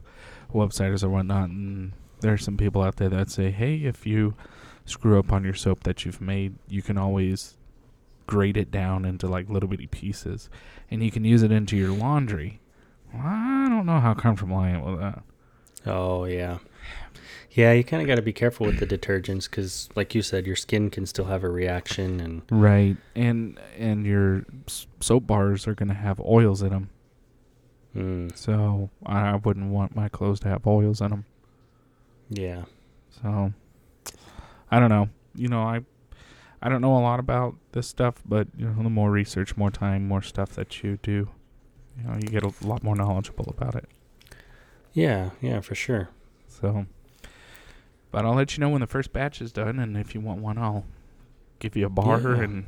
websites 0.52 1.02
or 1.02 1.08
whatnot, 1.08 1.50
and 1.50 1.92
there 2.20 2.32
are 2.32 2.38
some 2.38 2.56
people 2.56 2.82
out 2.82 2.96
there 2.96 3.08
that 3.08 3.30
say, 3.30 3.50
"Hey, 3.50 3.76
if 3.84 4.06
you 4.06 4.34
screw 4.84 5.18
up 5.18 5.32
on 5.32 5.44
your 5.44 5.54
soap 5.54 5.84
that 5.84 6.04
you've 6.04 6.20
made, 6.20 6.54
you 6.68 6.82
can 6.82 6.98
always 6.98 7.56
grate 8.26 8.56
it 8.56 8.70
down 8.70 9.04
into 9.04 9.26
like 9.26 9.48
little 9.48 9.68
bitty 9.68 9.86
pieces, 9.86 10.48
and 10.90 11.02
you 11.02 11.10
can 11.10 11.24
use 11.24 11.42
it 11.42 11.52
into 11.52 11.76
your 11.76 11.90
laundry." 11.90 12.60
Well, 13.12 13.22
I 13.24 13.68
don't 13.68 13.86
know 13.86 14.00
how 14.00 14.14
comfortable 14.14 14.56
I 14.56 14.70
am 14.70 14.82
with 14.82 15.00
that. 15.00 15.22
Oh 15.86 16.24
yeah, 16.24 16.58
yeah. 17.50 17.72
You 17.72 17.82
kind 17.82 18.02
of 18.02 18.06
got 18.06 18.16
to 18.16 18.22
be 18.22 18.32
careful 18.32 18.66
with 18.66 18.78
the 18.78 18.86
detergents 18.86 19.48
because, 19.50 19.88
like 19.96 20.14
you 20.14 20.22
said, 20.22 20.46
your 20.46 20.56
skin 20.56 20.90
can 20.90 21.06
still 21.06 21.24
have 21.24 21.42
a 21.42 21.48
reaction, 21.48 22.20
and 22.20 22.42
Right, 22.50 22.96
and 23.16 23.58
and 23.78 24.06
your 24.06 24.44
soap 25.00 25.26
bars 25.26 25.66
are 25.66 25.74
gonna 25.74 25.94
have 25.94 26.20
oils 26.20 26.62
in 26.62 26.68
them, 26.70 26.90
mm, 27.96 28.36
so 28.36 28.90
I 29.04 29.36
wouldn't 29.36 29.70
want 29.70 29.94
my 29.96 30.08
clothes 30.08 30.40
to 30.40 30.48
have 30.48 30.66
oils 30.66 31.00
in 31.00 31.10
them. 31.10 31.24
yeah, 32.28 32.64
So 33.22 33.52
I 34.70 34.78
don't 34.78 34.88
know. 34.90 35.08
You 35.34 35.48
know, 35.48 35.62
I 35.62 35.80
I 36.62 36.68
don't 36.68 36.80
know 36.80 36.96
a 36.96 37.00
lot 37.00 37.20
about 37.20 37.54
this 37.72 37.86
stuff, 37.88 38.22
but 38.26 38.48
you 38.56 38.66
know, 38.66 38.82
the 38.82 38.90
more 38.90 39.10
research, 39.10 39.56
more 39.56 39.70
time, 39.70 40.06
more 40.06 40.22
stuff 40.22 40.50
that 40.50 40.82
you 40.82 40.98
do, 41.02 41.28
you 41.98 42.04
know, 42.04 42.14
you 42.14 42.28
get 42.28 42.42
a 42.44 42.52
lot 42.66 42.82
more 42.82 42.94
knowledgeable 42.94 43.46
about 43.48 43.74
it. 43.74 43.86
yeah, 44.92 45.30
yeah, 45.40 45.60
for 45.60 45.74
sure. 45.74 46.08
So, 46.48 46.86
but 48.10 48.24
I'll 48.26 48.34
let 48.34 48.56
you 48.56 48.60
know 48.60 48.68
when 48.68 48.80
the 48.80 48.86
first 48.86 49.12
batch 49.12 49.40
is 49.40 49.52
done, 49.52 49.78
and 49.78 49.96
if 49.96 50.14
you 50.14 50.20
want 50.20 50.40
one, 50.42 50.58
I'll 50.58 50.84
give 51.60 51.76
you 51.76 51.86
a 51.86 51.90
bar 51.90 52.20
Yeah. 52.20 52.42
and. 52.42 52.64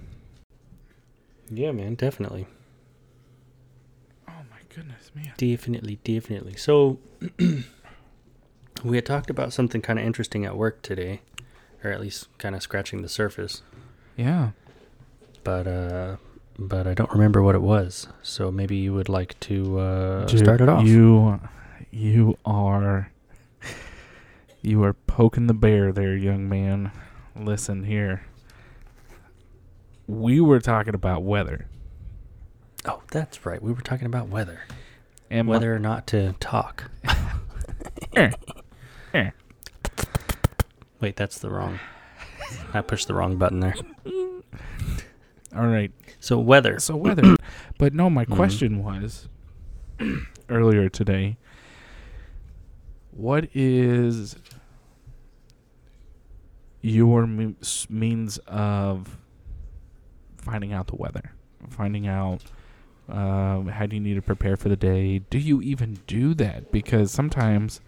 Yeah, 1.51 1.73
man, 1.73 1.97
definitely, 1.97 2.47
goodness, 4.75 5.11
man! 5.15 5.33
definitely, 5.37 5.99
definitely. 6.05 6.57
So 6.57 6.99
we 8.85 8.97
had 8.97 9.07
talked 9.07 9.31
about 9.31 9.53
something 9.53 9.81
kind 9.81 9.99
of 9.99 10.05
interesting 10.05 10.45
at 10.45 10.57
work 10.57 10.83
today, 10.83 11.21
or 11.85 11.91
at 11.91 12.01
least 12.01 12.29
kind 12.39 12.55
of 12.55 12.63
scratching 12.63 13.03
the 13.03 13.09
surface. 13.09 13.63
Yeah. 14.17 14.51
but 15.45 15.67
uh 15.67 16.17
but 16.59 16.87
I 16.87 16.95
don't 16.95 17.11
remember 17.11 17.43
what 17.43 17.55
it 17.55 17.63
was. 17.63 18.09
So 18.23 18.51
maybe 18.53 18.77
you 18.77 18.93
would 18.93 19.09
like 19.09 19.39
to 19.41 19.79
uh 19.79 20.25
Dude, 20.27 20.41
start 20.41 20.61
it 20.61 20.69
off. 20.69 20.87
You, 20.87 21.41
you 21.91 22.37
are, 22.45 23.11
you 24.63 24.83
are 24.85 24.93
poking 24.93 25.47
the 25.47 25.55
bear 25.55 25.93
there, 25.93 26.15
young 26.17 26.49
man. 26.49 26.93
Listen 27.35 27.85
here. 27.85 28.25
We 30.07 30.41
were 30.41 30.61
talking 30.61 30.95
about 30.95 31.23
weather 31.23 31.67
oh, 32.87 33.03
that's 33.11 33.45
right. 33.47 33.63
We 33.63 33.73
were 33.73 33.81
talking 33.81 34.07
about 34.07 34.29
weather. 34.29 34.61
and 35.31 35.49
Whether 35.49 35.75
or 35.75 35.79
not 35.79 36.07
to 36.09 36.35
talk. 36.41 36.91
Eh. 38.17 38.31
Eh. 39.15 39.31
Wait, 41.01 41.17
that's 41.17 41.39
the 41.39 41.51
wrong. 41.51 41.79
I 42.75 42.81
pushed 42.83 43.09
the 43.09 43.15
wrong 43.15 43.37
button 43.37 43.61
there. 43.61 43.75
all 45.57 45.67
right. 45.67 45.91
So 46.21 46.39
weather. 46.39 46.79
So 46.79 46.97
weather, 46.97 47.37
but 47.79 47.95
no. 47.95 48.09
My 48.11 48.25
Mhm. 48.27 48.37
question 48.37 48.83
was 48.85 49.29
earlier 50.49 50.89
today. 50.89 51.37
What 53.11 53.49
is 53.55 54.37
your 56.81 57.27
means 57.27 58.39
of 58.47 59.19
finding 60.39 60.73
out 60.73 60.87
the 60.89 60.97
weather? 60.97 61.33
Finding 61.71 62.07
out 62.07 62.43
uh, 63.13 63.63
how 63.71 63.87
do 63.87 63.95
you 63.95 64.01
need 64.01 64.15
to 64.15 64.23
prepare 64.23 64.57
for 64.57 64.69
the 64.69 64.77
day? 64.77 65.19
Do 65.19 65.39
you 65.39 65.61
even 65.61 65.99
do 66.07 66.35
that? 66.35 66.73
Because 66.73 67.13
sometimes, 67.13 67.81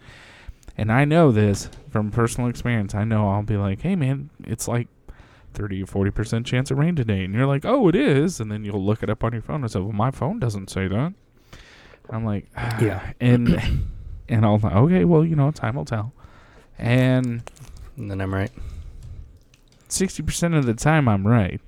and 0.77 0.91
I 0.91 1.03
know 1.03 1.31
this 1.31 1.69
from 1.89 2.11
personal 2.11 2.49
experience, 2.49 2.93
I 2.93 3.03
know 3.03 3.29
I'll 3.29 3.43
be 3.43 3.57
like, 3.57 3.81
hey 3.81 3.95
man, 3.95 4.29
it's 4.45 4.67
like 4.67 4.87
30 5.53 5.83
or 5.83 5.85
40% 5.87 6.45
chance 6.45 6.69
of 6.69 6.77
rain 6.77 6.95
today. 6.95 7.23
And 7.23 7.33
you're 7.33 7.47
like, 7.47 7.65
oh, 7.65 7.87
it 7.87 7.95
is. 7.95 8.39
And 8.39 8.51
then 8.51 8.63
you'll 8.63 8.83
look 8.85 9.01
it 9.01 9.09
up 9.09 9.23
on 9.23 9.33
your 9.33 9.41
phone 9.41 9.63
and 9.63 9.71
say, 9.71 9.79
well, 9.79 9.91
my 9.93 10.11
phone 10.11 10.39
doesn't 10.39 10.69
say 10.69 10.87
that. 10.87 11.13
I'm 12.09 12.23
like, 12.25 12.45
ah. 12.55 12.77
Yeah. 12.81 13.13
And, 13.19 13.59
and 14.29 14.45
I'll, 14.45 14.59
okay, 14.63 15.05
well, 15.05 15.25
you 15.25 15.35
know, 15.35 15.49
time 15.51 15.75
will 15.75 15.85
tell. 15.85 16.13
And 16.77 17.41
And 17.97 18.11
then 18.11 18.21
I'm 18.21 18.33
right. 18.33 18.51
60% 19.89 20.57
of 20.57 20.65
the 20.65 20.73
time, 20.73 21.07
I'm 21.07 21.25
right. 21.25 21.61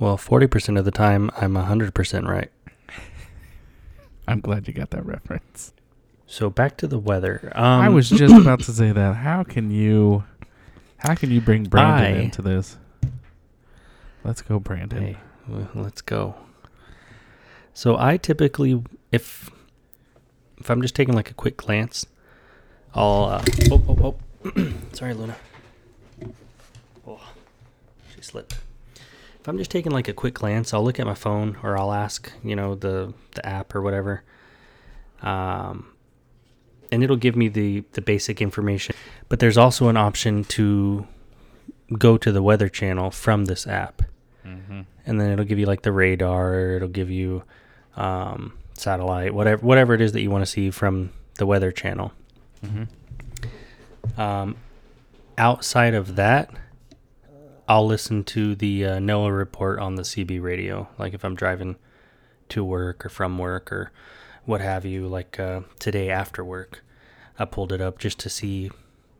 Well, 0.00 0.16
40% 0.16 0.78
of 0.78 0.84
the 0.86 0.90
time 0.90 1.30
I'm 1.36 1.54
100% 1.54 2.26
right. 2.26 2.50
I'm 4.26 4.40
glad 4.40 4.66
you 4.66 4.72
got 4.74 4.90
that 4.90 5.04
reference. 5.04 5.72
So 6.26 6.48
back 6.48 6.76
to 6.78 6.86
the 6.86 6.98
weather. 6.98 7.52
Um 7.54 7.64
I 7.82 7.88
was 7.90 8.08
just 8.08 8.34
about 8.34 8.60
to 8.60 8.72
say 8.72 8.92
that. 8.92 9.16
How 9.16 9.44
can 9.44 9.70
you, 9.70 10.24
how 10.96 11.14
can 11.14 11.30
you 11.30 11.40
bring 11.40 11.64
Brandon 11.64 12.14
I- 12.14 12.22
into 12.22 12.40
this? 12.40 12.78
Let's 14.24 14.42
go, 14.42 14.58
Brandon. 14.58 15.02
Hey, 15.02 15.16
well, 15.48 15.68
let's 15.74 16.00
go. 16.02 16.34
So 17.72 17.96
I 17.98 18.16
typically, 18.16 18.82
if 19.12 19.48
if 20.58 20.70
I'm 20.70 20.82
just 20.82 20.94
taking 20.94 21.14
like 21.14 21.30
a 21.30 21.34
quick 21.34 21.56
glance, 21.56 22.04
I'll. 22.94 23.24
Uh, 23.24 23.44
oh, 23.70 23.82
oh, 23.88 24.18
oh. 24.54 24.72
Sorry, 24.92 25.14
Luna. 25.14 25.36
Oh, 27.06 27.20
she 28.14 28.20
slipped. 28.20 28.58
If 29.40 29.48
I'm 29.48 29.56
just 29.58 29.70
taking 29.70 29.92
like 29.92 30.06
a 30.08 30.12
quick 30.12 30.34
glance, 30.34 30.74
I'll 30.74 30.84
look 30.84 31.00
at 31.00 31.06
my 31.06 31.14
phone 31.14 31.56
or 31.62 31.78
I'll 31.78 31.92
ask, 31.92 32.30
you 32.44 32.54
know, 32.54 32.74
the 32.74 33.14
the 33.34 33.46
app 33.46 33.74
or 33.74 33.80
whatever. 33.82 34.22
Um, 35.22 35.92
and 36.92 37.02
it'll 37.02 37.16
give 37.16 37.36
me 37.36 37.48
the 37.48 37.84
the 37.92 38.02
basic 38.02 38.42
information. 38.42 38.94
But 39.28 39.38
there's 39.40 39.56
also 39.56 39.88
an 39.88 39.96
option 39.96 40.44
to 40.44 41.06
go 41.98 42.16
to 42.18 42.30
the 42.32 42.42
weather 42.42 42.68
channel 42.68 43.10
from 43.10 43.46
this 43.46 43.66
app 43.66 44.02
Mm-hmm. 44.46 44.80
and 45.04 45.20
then 45.20 45.30
it'll 45.32 45.44
give 45.44 45.58
you 45.58 45.66
like 45.66 45.82
the 45.82 45.92
radar 45.92 46.76
it'll 46.76 46.88
give 46.88 47.10
you 47.10 47.42
um, 47.96 48.54
satellite 48.72 49.34
whatever 49.34 49.60
whatever 49.66 49.92
it 49.92 50.00
is 50.00 50.12
that 50.12 50.22
you 50.22 50.30
want 50.30 50.40
to 50.42 50.50
see 50.50 50.70
from 50.70 51.10
the 51.36 51.44
weather 51.44 51.70
channel 51.70 52.12
Mm-hmm. 52.64 54.20
um, 54.20 54.56
outside 55.36 55.92
of 55.94 56.16
that 56.16 56.48
i'll 57.70 57.86
listen 57.86 58.24
to 58.24 58.54
the 58.54 58.84
uh, 58.84 58.98
noaa 58.98 59.34
report 59.36 59.78
on 59.78 59.94
the 59.94 60.02
cb 60.02 60.42
radio 60.42 60.88
like 60.98 61.14
if 61.14 61.24
i'm 61.24 61.34
driving 61.34 61.76
to 62.48 62.64
work 62.64 63.06
or 63.06 63.08
from 63.08 63.38
work 63.38 63.70
or 63.72 63.92
what 64.44 64.60
have 64.60 64.84
you 64.84 65.06
like 65.06 65.38
uh, 65.38 65.60
today 65.78 66.10
after 66.10 66.44
work 66.44 66.82
i 67.38 67.44
pulled 67.44 67.72
it 67.72 67.80
up 67.80 67.98
just 67.98 68.18
to 68.18 68.28
see 68.28 68.70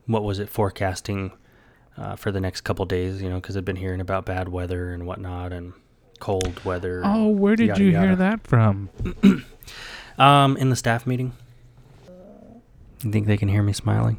what 0.06 0.24
was 0.24 0.38
it 0.38 0.48
forecasting 0.48 1.30
uh, 1.96 2.16
for 2.16 2.32
the 2.32 2.40
next 2.40 2.62
couple 2.62 2.84
days 2.84 3.22
you 3.22 3.28
know 3.28 3.36
because 3.36 3.56
i've 3.56 3.64
been 3.64 3.76
hearing 3.76 4.00
about 4.00 4.24
bad 4.26 4.48
weather 4.48 4.92
and 4.92 5.06
whatnot 5.06 5.52
and 5.52 5.72
cold 6.18 6.62
weather 6.64 7.02
Oh, 7.04 7.28
where 7.28 7.56
did 7.56 7.68
yada, 7.68 7.82
you 7.82 7.90
yada. 7.92 8.06
hear 8.08 8.16
that 8.16 8.46
from? 8.46 8.90
um 10.18 10.56
in 10.56 10.68
the 10.70 10.76
staff 10.76 11.06
meeting 11.06 11.32
you 13.04 13.10
think 13.12 13.26
they 13.26 13.36
can 13.38 13.48
hear 13.48 13.62
me 13.62 13.72
smiling 13.72 14.18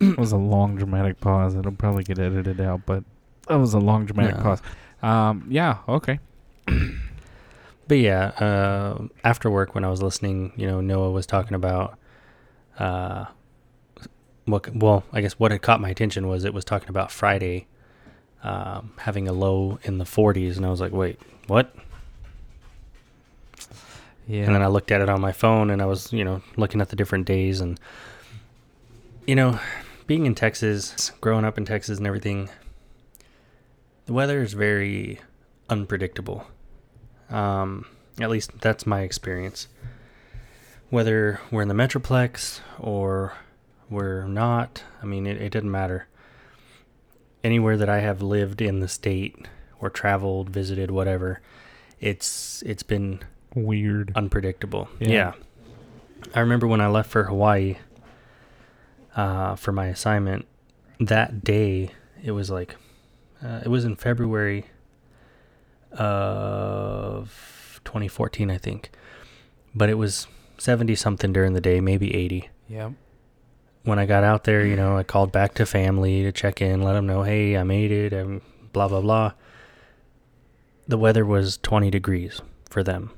It 0.00 0.16
was 0.18 0.32
a 0.32 0.36
long 0.36 0.76
dramatic 0.76 1.20
pause. 1.20 1.54
It'll 1.54 1.72
probably 1.72 2.04
get 2.04 2.18
edited 2.18 2.60
out, 2.60 2.82
but 2.86 3.04
that 3.48 3.56
was 3.56 3.74
a 3.74 3.78
long 3.78 4.06
dramatic 4.06 4.36
No. 4.36 4.42
pause. 4.42 4.62
Um, 5.02 5.46
yeah, 5.48 5.78
okay. 5.88 6.18
But 7.88 7.98
yeah, 7.98 8.26
uh, 8.38 9.08
after 9.24 9.50
work 9.50 9.74
when 9.74 9.84
I 9.84 9.90
was 9.90 10.00
listening, 10.00 10.52
you 10.56 10.66
know, 10.66 10.78
NOAA 10.80 11.12
was 11.12 11.26
talking 11.26 11.54
about, 11.54 11.98
uh, 12.78 13.26
what? 14.46 14.74
Well, 14.74 15.02
I 15.12 15.20
guess 15.20 15.32
what 15.34 15.50
had 15.50 15.60
caught 15.62 15.80
my 15.80 15.90
attention 15.90 16.26
was 16.28 16.44
it 16.44 16.54
was 16.54 16.64
talking 16.64 16.88
about 16.88 17.10
Friday, 17.10 17.66
um, 18.44 18.92
having 18.98 19.28
a 19.28 19.32
low 19.32 19.78
in 19.82 19.98
the 19.98 20.04
40s, 20.04 20.56
and 20.56 20.64
I 20.64 20.70
was 20.70 20.80
like, 20.80 20.92
wait, 20.92 21.18
what? 21.48 21.74
Yeah. 24.28 24.44
And 24.44 24.54
then 24.54 24.62
I 24.62 24.68
looked 24.68 24.90
at 24.92 25.00
it 25.00 25.08
on 25.08 25.20
my 25.20 25.32
phone, 25.32 25.68
and 25.68 25.82
I 25.82 25.86
was, 25.86 26.12
you 26.12 26.24
know, 26.24 26.40
looking 26.56 26.80
at 26.80 26.88
the 26.88 26.96
different 26.96 27.26
days, 27.26 27.60
and 27.60 27.78
you 29.26 29.34
know, 29.34 29.58
being 30.06 30.26
in 30.26 30.34
Texas, 30.34 31.10
growing 31.20 31.44
up 31.44 31.58
in 31.58 31.64
Texas, 31.64 31.98
and 31.98 32.06
everything, 32.06 32.48
the 34.06 34.12
weather 34.12 34.42
is 34.42 34.52
very 34.52 35.20
unpredictable. 35.68 36.46
Um, 37.30 37.86
at 38.20 38.30
least 38.30 38.60
that's 38.60 38.86
my 38.86 39.02
experience. 39.02 39.68
Whether 40.90 41.40
we're 41.50 41.62
in 41.62 41.68
the 41.68 41.74
Metroplex 41.74 42.60
or 42.78 43.34
we're 43.88 44.26
not, 44.26 44.82
I 45.02 45.06
mean, 45.06 45.26
it, 45.26 45.40
it 45.40 45.50
doesn't 45.50 45.70
matter. 45.70 46.06
Anywhere 47.42 47.76
that 47.76 47.88
I 47.88 48.00
have 48.00 48.20
lived 48.22 48.60
in 48.60 48.80
the 48.80 48.88
state 48.88 49.48
or 49.80 49.88
traveled, 49.88 50.50
visited, 50.50 50.90
whatever, 50.90 51.40
it's 52.00 52.62
it's 52.62 52.82
been 52.82 53.20
Weird. 53.54 54.12
unpredictable. 54.14 54.88
Yeah. 54.98 55.08
Yeah. 55.08 55.32
I 56.34 56.40
remember 56.40 56.66
when 56.66 56.80
I 56.80 56.86
left 56.88 57.10
for 57.10 57.24
Hawaii 57.24 57.76
uh, 59.16 59.56
for 59.56 59.72
my 59.72 59.86
assignment, 59.86 60.46
that 61.00 61.42
day, 61.44 61.90
it 62.22 62.32
was 62.32 62.50
like, 62.50 62.76
uh, 63.44 63.60
it 63.64 63.68
was 63.68 63.84
in 63.84 63.96
February 63.96 64.66
of 65.92 67.80
2014, 67.84 68.50
I 68.50 68.58
think. 68.58 68.90
But 69.74 69.88
it 69.88 69.94
was 69.94 70.26
70 70.58 70.94
something 70.94 71.32
during 71.32 71.54
the 71.54 71.60
day, 71.60 71.80
maybe 71.80 72.14
80. 72.14 72.48
Yep. 72.68 72.92
When 73.84 73.98
I 73.98 74.06
got 74.06 74.22
out 74.22 74.44
there, 74.44 74.64
you 74.64 74.76
know, 74.76 74.96
I 74.98 75.02
called 75.02 75.32
back 75.32 75.54
to 75.54 75.66
family 75.66 76.22
to 76.22 76.32
check 76.32 76.60
in, 76.62 76.82
let 76.82 76.92
them 76.92 77.06
know, 77.06 77.22
hey, 77.22 77.56
I 77.56 77.62
made 77.64 77.90
it, 77.90 78.12
and 78.12 78.40
blah, 78.72 78.88
blah, 78.88 79.00
blah. 79.00 79.32
the 80.86 80.98
weather 80.98 81.24
was 81.24 81.58
20 81.58 81.90
degrees 81.90 82.40
for 82.70 82.82
them. 82.82 83.10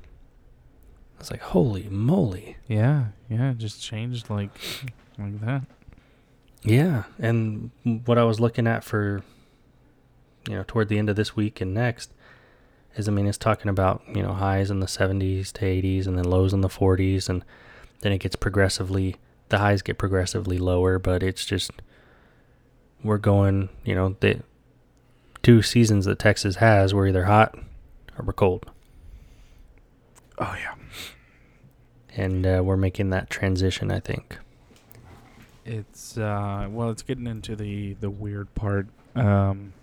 I 1.15 1.19
was 1.19 1.31
like, 1.31 1.41
holy 1.41 1.87
moly. 1.89 2.57
Yeah, 2.67 3.05
yeah, 3.29 3.51
it 3.51 3.57
just 3.57 3.81
changed 3.81 4.29
like 4.29 4.49
like 5.17 5.39
that. 5.41 5.63
Yeah, 6.65 7.03
and 7.19 7.69
what 8.05 8.17
I 8.17 8.23
was 8.23 8.39
looking 8.39 8.65
at 8.65 8.83
for, 8.83 9.21
you 10.49 10.55
know, 10.55 10.63
toward 10.67 10.89
the 10.89 10.97
end 10.97 11.09
of 11.09 11.15
this 11.15 11.35
week 11.35 11.61
and 11.61 11.73
next 11.73 12.11
is, 12.95 13.07
I 13.07 13.11
mean, 13.11 13.27
it's 13.27 13.37
talking 13.37 13.69
about, 13.69 14.01
you 14.13 14.23
know, 14.23 14.33
highs 14.33 14.71
in 14.71 14.79
the 14.79 14.87
70s 14.87 15.51
to 15.53 15.65
80s 15.65 16.07
and 16.07 16.17
then 16.17 16.25
lows 16.25 16.53
in 16.53 16.61
the 16.61 16.67
40s. 16.67 17.29
And 17.29 17.45
then 18.01 18.11
it 18.11 18.17
gets 18.17 18.35
progressively, 18.35 19.17
the 19.49 19.59
highs 19.59 19.83
get 19.83 19.99
progressively 19.99 20.57
lower, 20.57 20.97
but 20.97 21.21
it's 21.21 21.45
just, 21.45 21.71
we're 23.03 23.19
going, 23.19 23.69
you 23.83 23.93
know, 23.93 24.15
the 24.19 24.41
two 25.43 25.61
seasons 25.61 26.05
that 26.05 26.17
Texas 26.17 26.55
has, 26.55 26.93
we're 26.93 27.07
either 27.07 27.25
hot 27.25 27.55
or 28.17 28.25
we're 28.25 28.33
cold. 28.33 28.71
Oh 30.39 30.55
yeah. 30.59 30.73
And 32.17 32.47
uh, 32.47 32.61
we're 32.63 32.77
making 32.77 33.11
that 33.11 33.29
transition, 33.29 33.91
I 33.91 33.99
think. 33.99 34.39
It's 35.65 36.17
uh 36.17 36.67
well 36.69 36.89
it's 36.91 37.01
getting 37.01 37.27
into 37.27 37.55
the 37.55 37.93
the 37.95 38.09
weird 38.09 38.53
part. 38.55 38.87
Um 39.15 39.73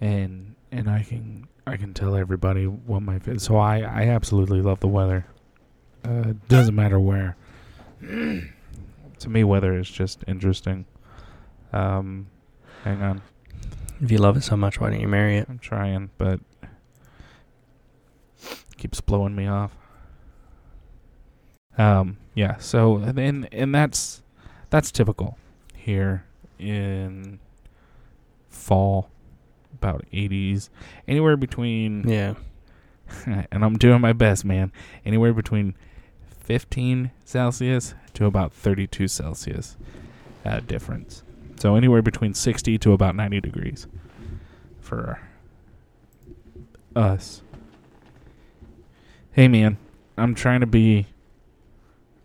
and 0.00 0.54
and 0.70 0.88
I 0.88 1.02
can 1.02 1.48
I 1.66 1.76
can 1.76 1.92
tell 1.92 2.14
everybody 2.14 2.64
what 2.66 3.02
my 3.02 3.18
fa- 3.18 3.40
so 3.40 3.56
I 3.56 3.80
I 3.80 4.02
absolutely 4.08 4.62
love 4.62 4.80
the 4.80 4.88
weather. 4.88 5.26
Uh 6.04 6.34
doesn't 6.48 6.74
matter 6.74 7.00
where. 7.00 7.36
to 8.00 9.28
me 9.28 9.44
weather 9.44 9.76
is 9.78 9.90
just 9.90 10.24
interesting. 10.26 10.86
Um 11.72 12.28
hang 12.84 13.02
on. 13.02 13.22
If 14.00 14.10
you 14.10 14.18
love 14.18 14.36
it 14.36 14.42
so 14.44 14.56
much, 14.56 14.80
why 14.80 14.90
don't 14.90 15.00
you 15.00 15.08
marry 15.08 15.36
it? 15.36 15.46
I'm 15.50 15.58
trying, 15.58 16.10
but 16.16 16.40
keeps 18.78 19.00
blowing 19.00 19.36
me 19.36 19.46
off. 19.46 19.76
Um, 21.76 22.16
yeah. 22.34 22.56
So 22.56 22.96
and 22.96 23.48
and 23.52 23.74
that's 23.74 24.22
that's 24.70 24.90
typical 24.90 25.36
here 25.74 26.24
in 26.58 27.38
fall, 28.48 29.10
about 29.74 30.04
80s, 30.12 30.68
anywhere 31.06 31.36
between. 31.36 32.08
Yeah. 32.08 32.34
and 33.26 33.64
I'm 33.64 33.76
doing 33.76 34.00
my 34.00 34.12
best, 34.12 34.44
man. 34.44 34.72
Anywhere 35.04 35.32
between 35.32 35.74
15 36.44 37.10
Celsius 37.24 37.94
to 38.14 38.26
about 38.26 38.52
32 38.52 39.08
Celsius 39.08 39.76
uh, 40.44 40.60
difference. 40.60 41.22
So 41.56 41.74
anywhere 41.76 42.02
between 42.02 42.34
60 42.34 42.78
to 42.78 42.92
about 42.92 43.14
90 43.14 43.40
degrees 43.40 43.86
for 44.80 45.20
us. 46.96 47.42
Hey 49.32 49.46
man, 49.46 49.76
I'm 50.16 50.34
trying 50.34 50.60
to 50.60 50.66
be 50.66 51.06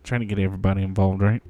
trying 0.03 0.21
to 0.21 0.25
get 0.25 0.39
everybody 0.39 0.83
involved, 0.83 1.21
right? 1.21 1.43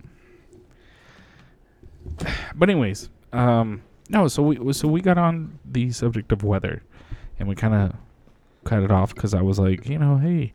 But 2.55 2.69
anyways, 2.69 3.09
um 3.33 3.83
no, 4.09 4.27
so 4.27 4.43
we 4.43 4.73
so 4.73 4.87
we 4.87 5.01
got 5.01 5.17
on 5.17 5.59
the 5.65 5.91
subject 5.91 6.31
of 6.31 6.43
weather 6.43 6.83
and 7.39 7.49
we 7.49 7.55
kind 7.55 7.73
of 7.73 7.93
cut 8.63 8.83
it 8.83 8.91
off 8.91 9.13
cuz 9.13 9.33
I 9.33 9.41
was 9.41 9.59
like, 9.59 9.87
you 9.87 9.99
know, 9.99 10.17
hey, 10.17 10.53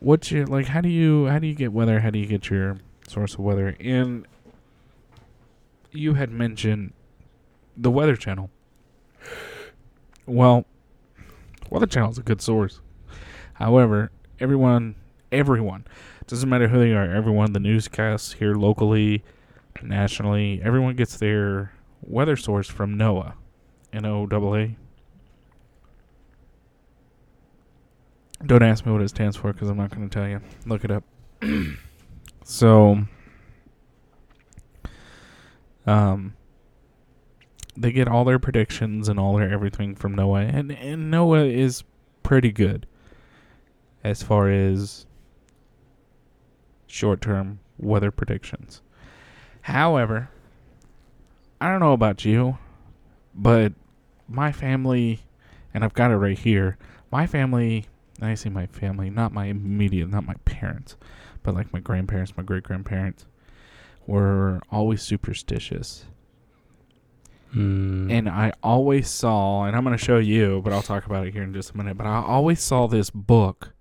what's 0.00 0.30
your 0.30 0.46
like 0.46 0.66
how 0.66 0.80
do 0.80 0.88
you 0.88 1.26
how 1.26 1.38
do 1.38 1.46
you 1.46 1.54
get 1.54 1.72
weather? 1.72 2.00
How 2.00 2.10
do 2.10 2.18
you 2.18 2.26
get 2.26 2.50
your 2.50 2.78
source 3.06 3.34
of 3.34 3.40
weather? 3.40 3.76
And 3.80 4.26
you 5.92 6.14
had 6.14 6.30
mentioned 6.30 6.92
the 7.76 7.90
Weather 7.90 8.16
Channel. 8.16 8.50
Well, 10.26 10.64
Weather 11.70 11.86
Channel 11.86 12.10
is 12.10 12.18
a 12.18 12.22
good 12.22 12.40
source. 12.40 12.80
However, 13.54 14.10
everyone, 14.38 14.94
everyone, 15.32 15.84
doesn't 16.26 16.48
matter 16.48 16.68
who 16.68 16.78
they 16.78 16.92
are, 16.92 17.10
everyone, 17.10 17.52
the 17.52 17.60
newscasts 17.60 18.34
here 18.34 18.54
locally, 18.54 19.24
nationally, 19.82 20.60
everyone 20.62 20.96
gets 20.96 21.16
their 21.16 21.72
weather 22.02 22.36
source 22.36 22.68
from 22.68 22.96
NOAA. 22.96 23.34
N 23.92 24.06
O 24.06 24.28
A 24.30 24.54
A. 24.54 24.76
Don't 28.46 28.62
ask 28.62 28.86
me 28.86 28.92
what 28.92 29.02
it 29.02 29.08
stands 29.08 29.36
for 29.36 29.52
because 29.52 29.68
I'm 29.68 29.76
not 29.76 29.90
going 29.90 30.08
to 30.08 30.14
tell 30.14 30.28
you. 30.28 30.40
Look 30.64 30.84
it 30.84 30.90
up. 30.90 31.04
so, 32.44 33.00
um, 35.86 36.34
they 37.76 37.92
get 37.92 38.08
all 38.08 38.24
their 38.24 38.38
predictions 38.38 39.08
and 39.08 39.18
all 39.18 39.36
their 39.36 39.50
everything 39.50 39.94
from 39.94 40.16
NOAA, 40.16 40.54
and 40.54 40.72
and 40.72 41.12
NOAA 41.12 41.52
is 41.52 41.84
pretty 42.22 42.52
good 42.52 42.86
as 44.02 44.22
far 44.22 44.48
as 44.48 45.06
short-term 46.86 47.60
weather 47.78 48.10
predictions. 48.10 48.82
However, 49.62 50.30
I 51.60 51.70
don't 51.70 51.80
know 51.80 51.92
about 51.92 52.24
you, 52.24 52.58
but 53.34 53.72
my 54.28 54.52
family, 54.52 55.20
and 55.74 55.84
I've 55.84 55.94
got 55.94 56.10
it 56.10 56.16
right 56.16 56.38
here. 56.38 56.78
My 57.10 57.26
family, 57.26 57.86
I 58.22 58.34
say 58.34 58.48
my 58.48 58.66
family, 58.66 59.10
not 59.10 59.32
my 59.32 59.46
immediate, 59.46 60.08
not 60.08 60.26
my 60.26 60.34
parents, 60.44 60.96
but 61.42 61.54
like 61.54 61.72
my 61.72 61.80
grandparents, 61.80 62.36
my 62.36 62.42
great 62.42 62.62
grandparents, 62.62 63.26
were 64.06 64.60
always 64.70 65.02
superstitious. 65.02 66.06
Mm. 67.54 68.10
And 68.10 68.28
I 68.28 68.52
always 68.62 69.08
saw, 69.10 69.64
and 69.64 69.76
I'm 69.76 69.84
going 69.84 69.96
to 69.96 70.04
show 70.04 70.18
you, 70.18 70.60
but 70.62 70.72
I'll 70.72 70.82
talk 70.82 71.06
about 71.06 71.26
it 71.26 71.32
here 71.32 71.42
in 71.42 71.52
just 71.52 71.72
a 71.72 71.76
minute. 71.76 71.96
But 71.96 72.06
I 72.06 72.22
always 72.22 72.60
saw 72.60 72.86
this 72.86 73.10
book 73.10 73.72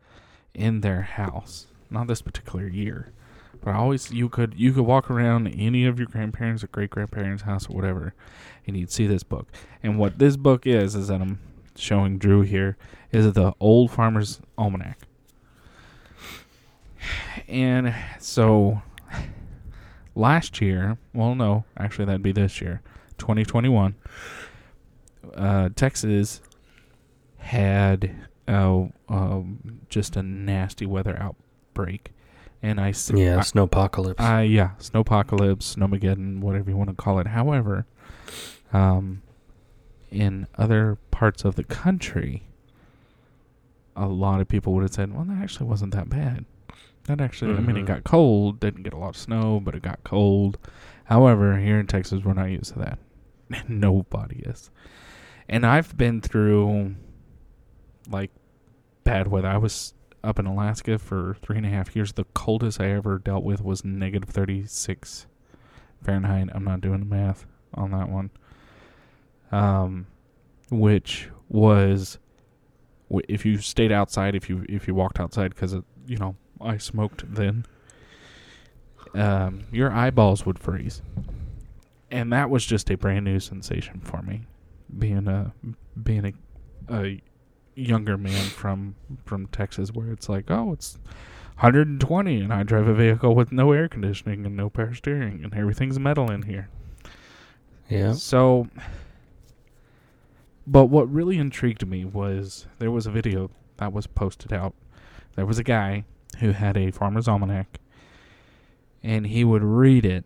in 0.53 0.81
their 0.81 1.03
house. 1.03 1.67
Not 1.91 2.07
this 2.07 2.21
particular 2.21 2.67
year, 2.67 3.11
but 3.61 3.71
I 3.71 3.77
always 3.77 4.11
you 4.11 4.29
could 4.29 4.53
you 4.57 4.73
could 4.73 4.85
walk 4.85 5.09
around 5.09 5.47
any 5.47 5.85
of 5.85 5.99
your 5.99 6.07
grandparents 6.07 6.63
or 6.63 6.67
great 6.67 6.89
grandparents' 6.89 7.43
house 7.43 7.69
or 7.69 7.75
whatever, 7.75 8.13
and 8.65 8.77
you'd 8.77 8.91
see 8.91 9.07
this 9.07 9.23
book. 9.23 9.47
And 9.83 9.97
what 9.97 10.19
this 10.19 10.37
book 10.37 10.65
is 10.65 10.95
is 10.95 11.07
that 11.07 11.21
I'm 11.21 11.39
showing 11.75 12.17
Drew 12.17 12.41
here 12.41 12.77
is 13.11 13.31
the 13.33 13.53
Old 13.59 13.91
Farmer's 13.91 14.41
Almanac. 14.57 14.99
And 17.47 17.95
so 18.19 18.81
last 20.15 20.61
year, 20.61 20.97
well, 21.13 21.35
no, 21.35 21.65
actually 21.77 22.05
that'd 22.05 22.21
be 22.21 22.31
this 22.31 22.61
year, 22.61 22.81
2021. 23.17 23.95
Uh, 25.35 25.69
Texas 25.75 26.41
had 27.37 28.15
uh, 28.47 28.85
um, 29.07 29.79
just 29.89 30.15
a 30.15 30.23
nasty 30.23 30.85
weather 30.85 31.17
outbreak, 31.19 32.11
and 32.61 32.79
I 32.79 32.89
s- 32.89 33.11
yeah, 33.13 33.37
I- 33.37 33.41
snowpocalypse. 33.41 34.19
uh, 34.19 34.41
yeah, 34.41 34.71
snowpocalypse, 34.79 35.75
snowmageddon, 35.75 36.39
whatever 36.41 36.69
you 36.69 36.77
want 36.77 36.89
to 36.89 36.95
call 36.95 37.19
it. 37.19 37.27
However, 37.27 37.85
um, 38.73 39.21
in 40.11 40.47
other 40.57 40.97
parts 41.11 41.45
of 41.45 41.55
the 41.55 41.63
country, 41.63 42.43
a 43.95 44.07
lot 44.07 44.41
of 44.41 44.47
people 44.47 44.73
would 44.73 44.83
have 44.83 44.93
said, 44.93 45.13
"Well, 45.13 45.25
that 45.25 45.41
actually 45.41 45.67
wasn't 45.67 45.93
that 45.93 46.09
bad." 46.09 46.45
That 47.05 47.21
actually, 47.21 47.55
I 47.55 47.59
mean, 47.61 47.75
it 47.77 47.83
Mhm. 47.83 47.87
got 47.87 48.03
cold. 48.03 48.59
Didn't 48.59 48.83
get 48.83 48.93
a 48.93 48.97
lot 48.97 49.09
of 49.09 49.17
snow, 49.17 49.59
but 49.59 49.73
it 49.75 49.81
got 49.81 50.03
cold. 50.03 50.57
However, 51.05 51.57
here 51.57 51.79
in 51.79 51.87
Texas, 51.87 52.23
we're 52.23 52.33
not 52.33 52.51
used 52.51 52.73
to 52.73 52.79
that. 52.79 52.99
Nobody 53.67 54.39
is. 54.45 54.69
And 55.47 55.65
I've 55.65 55.97
been 55.97 56.21
through 56.21 56.95
like 58.07 58.29
bad 59.03 59.27
weather. 59.27 59.47
I 59.47 59.57
was 59.57 59.93
up 60.23 60.39
in 60.39 60.45
Alaska 60.45 60.97
for 60.97 61.35
three 61.41 61.57
and 61.57 61.65
a 61.65 61.69
half 61.69 61.95
years. 61.95 62.13
The 62.13 62.25
coldest 62.33 62.79
I 62.79 62.89
ever 62.91 63.19
dealt 63.19 63.43
with 63.43 63.61
was 63.61 63.83
negative 63.85 64.29
36 64.29 65.27
Fahrenheit. 66.03 66.49
I'm 66.53 66.63
not 66.63 66.81
doing 66.81 66.99
the 66.99 67.05
math 67.05 67.45
on 67.73 67.91
that 67.91 68.09
one. 68.09 68.31
Um, 69.51 70.07
which 70.69 71.29
was 71.47 72.19
if 73.27 73.45
you 73.45 73.57
stayed 73.57 73.91
outside, 73.91 74.35
if 74.35 74.49
you 74.49 74.65
if 74.69 74.87
you 74.87 74.93
walked 74.93 75.19
outside, 75.19 75.55
because 75.55 75.73
you 76.05 76.17
know 76.17 76.35
I 76.61 76.77
smoked 76.77 77.33
then. 77.33 77.65
Um, 79.15 79.61
your 79.71 79.91
eyeballs 79.91 80.45
would 80.45 80.59
freeze, 80.59 81.01
and 82.11 82.31
that 82.31 82.49
was 82.51 82.65
just 82.65 82.91
a 82.91 82.97
brand 82.97 83.25
new 83.25 83.39
sensation 83.39 84.01
for 84.01 84.21
me, 84.21 84.45
being 84.95 85.27
a 85.27 85.51
being 86.01 86.25
a, 86.89 86.95
a 86.95 87.21
younger 87.79 88.17
man 88.17 88.43
from 88.45 88.95
from 89.25 89.47
Texas, 89.47 89.91
where 89.91 90.11
it's 90.11 90.29
like, 90.29 90.49
oh, 90.49 90.73
it's 90.73 90.97
120, 91.55 92.41
and 92.41 92.53
I 92.53 92.63
drive 92.63 92.87
a 92.87 92.93
vehicle 92.93 93.35
with 93.35 93.51
no 93.51 93.71
air 93.71 93.87
conditioning 93.87 94.45
and 94.45 94.55
no 94.55 94.69
power 94.69 94.93
steering, 94.93 95.43
and 95.43 95.53
everything's 95.53 95.99
metal 95.99 96.31
in 96.31 96.43
here. 96.43 96.69
yeah. 97.89 98.13
So, 98.13 98.67
but 100.65 100.85
what 100.85 101.11
really 101.11 101.37
intrigued 101.37 101.85
me 101.87 102.05
was 102.05 102.67
there 102.79 102.91
was 102.91 103.05
a 103.05 103.11
video 103.11 103.49
that 103.77 103.91
was 103.91 104.07
posted 104.07 104.53
out. 104.53 104.73
There 105.35 105.45
was 105.45 105.59
a 105.59 105.63
guy 105.63 106.05
who 106.39 106.51
had 106.51 106.77
a 106.77 106.91
farmer's 106.91 107.27
almanac, 107.27 107.79
and 109.03 109.27
he 109.27 109.43
would 109.43 109.63
read 109.63 110.05
it 110.05 110.25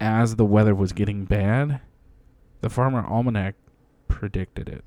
as 0.00 0.36
the 0.36 0.44
weather 0.44 0.74
was 0.74 0.92
getting 0.92 1.24
bad. 1.24 1.80
The 2.60 2.70
farmer 2.70 3.04
almanac 3.06 3.54
predicted 4.08 4.68
it. 4.68 4.84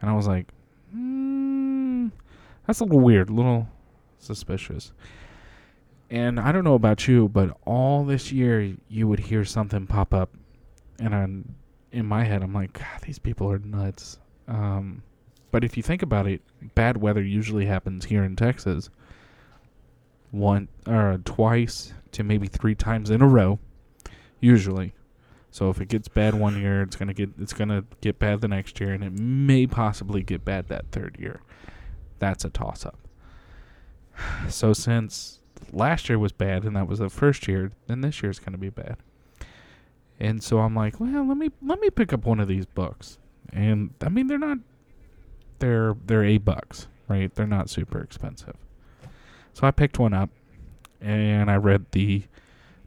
And 0.00 0.10
I 0.10 0.14
was 0.14 0.26
like, 0.26 0.48
mm, 0.94 2.10
that's 2.66 2.80
a 2.80 2.84
little 2.84 3.00
weird, 3.00 3.30
a 3.30 3.32
little 3.32 3.68
suspicious. 4.18 4.92
And 6.10 6.38
I 6.38 6.52
don't 6.52 6.64
know 6.64 6.74
about 6.74 7.08
you, 7.08 7.28
but 7.28 7.56
all 7.64 8.04
this 8.04 8.30
year 8.30 8.76
you 8.88 9.08
would 9.08 9.18
hear 9.18 9.44
something 9.44 9.86
pop 9.86 10.14
up, 10.14 10.30
and 10.98 11.14
I'm, 11.14 11.54
in 11.92 12.06
my 12.06 12.24
head 12.24 12.42
I'm 12.42 12.52
like, 12.52 12.72
God, 12.74 13.02
these 13.02 13.18
people 13.18 13.50
are 13.50 13.58
nuts. 13.58 14.18
Um, 14.46 15.02
but 15.50 15.64
if 15.64 15.76
you 15.76 15.82
think 15.82 16.02
about 16.02 16.26
it, 16.26 16.42
bad 16.74 16.96
weather 16.96 17.22
usually 17.22 17.66
happens 17.66 18.04
here 18.04 18.24
in 18.24 18.36
Texas. 18.36 18.90
One 20.30 20.68
or 20.86 21.20
twice 21.24 21.92
to 22.12 22.24
maybe 22.24 22.48
three 22.48 22.74
times 22.74 23.10
in 23.10 23.22
a 23.22 23.28
row, 23.28 23.58
usually. 24.40 24.92
So 25.54 25.70
if 25.70 25.80
it 25.80 25.86
gets 25.86 26.08
bad 26.08 26.34
one 26.34 26.60
year, 26.60 26.82
it's 26.82 26.96
gonna 26.96 27.14
get 27.14 27.30
it's 27.38 27.52
gonna 27.52 27.84
get 28.00 28.18
bad 28.18 28.40
the 28.40 28.48
next 28.48 28.80
year, 28.80 28.92
and 28.92 29.04
it 29.04 29.12
may 29.12 29.68
possibly 29.68 30.20
get 30.20 30.44
bad 30.44 30.66
that 30.66 30.86
third 30.90 31.16
year. 31.16 31.42
That's 32.18 32.44
a 32.44 32.50
toss 32.50 32.84
up. 32.84 32.98
So 34.48 34.72
since 34.72 35.38
last 35.72 36.08
year 36.08 36.18
was 36.18 36.32
bad 36.32 36.64
and 36.64 36.74
that 36.74 36.88
was 36.88 36.98
the 36.98 37.08
first 37.08 37.46
year, 37.46 37.70
then 37.86 38.00
this 38.00 38.20
year 38.20 38.30
is 38.30 38.40
gonna 38.40 38.58
be 38.58 38.68
bad. 38.68 38.96
And 40.18 40.42
so 40.42 40.58
I'm 40.58 40.74
like, 40.74 40.98
well, 40.98 41.24
let 41.24 41.36
me 41.36 41.50
let 41.62 41.78
me 41.78 41.88
pick 41.88 42.12
up 42.12 42.24
one 42.24 42.40
of 42.40 42.48
these 42.48 42.66
books. 42.66 43.18
And 43.52 43.94
I 44.00 44.08
mean, 44.08 44.26
they're 44.26 44.38
not 44.38 44.58
they're 45.60 45.94
they're 46.04 46.24
eight 46.24 46.44
bucks, 46.44 46.88
right? 47.06 47.32
They're 47.32 47.46
not 47.46 47.70
super 47.70 48.00
expensive. 48.00 48.56
So 49.52 49.68
I 49.68 49.70
picked 49.70 50.00
one 50.00 50.14
up, 50.14 50.30
and 51.00 51.48
I 51.48 51.54
read 51.54 51.92
the 51.92 52.24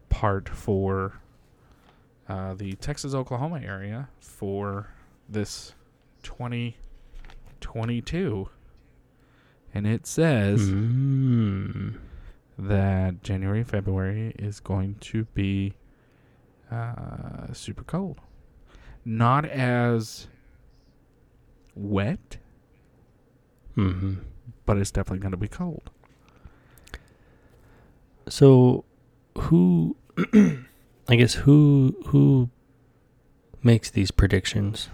part 0.10 0.49
for 0.49 1.21
uh, 2.29 2.53
the 2.53 2.73
Texas 2.75 3.13
Oklahoma 3.13 3.59
area 3.63 4.09
for 4.19 4.89
this 5.29 5.73
2022. 6.23 8.49
And 9.73 9.85
it 9.87 10.05
says 10.07 10.69
Mm. 10.69 11.95
that 12.57 13.21
January, 13.23 13.63
February 13.63 14.33
is 14.39 14.59
going 14.59 14.95
to 15.01 15.25
be 15.33 15.73
uh, 16.71 17.53
super 17.53 17.83
cold. 17.83 18.19
Not 19.05 19.45
as 19.45 20.27
wet, 21.75 22.37
hmm 23.75 24.15
but 24.65 24.77
it's 24.77 24.91
definitely 24.91 25.19
going 25.19 25.31
to 25.31 25.37
be 25.37 25.47
cold. 25.47 25.89
So, 28.27 28.83
who? 29.37 29.95
I 31.10 31.15
guess 31.15 31.34
who 31.36 31.96
who 32.08 32.50
makes 33.63 33.89
these 33.89 34.12
predictions? 34.12 34.89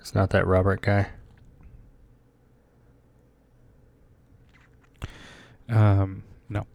It's 0.00 0.14
not 0.14 0.30
that 0.30 0.46
Robert 0.46 0.82
guy. 0.82 1.08
Um, 5.68 6.22
no. 6.48 6.66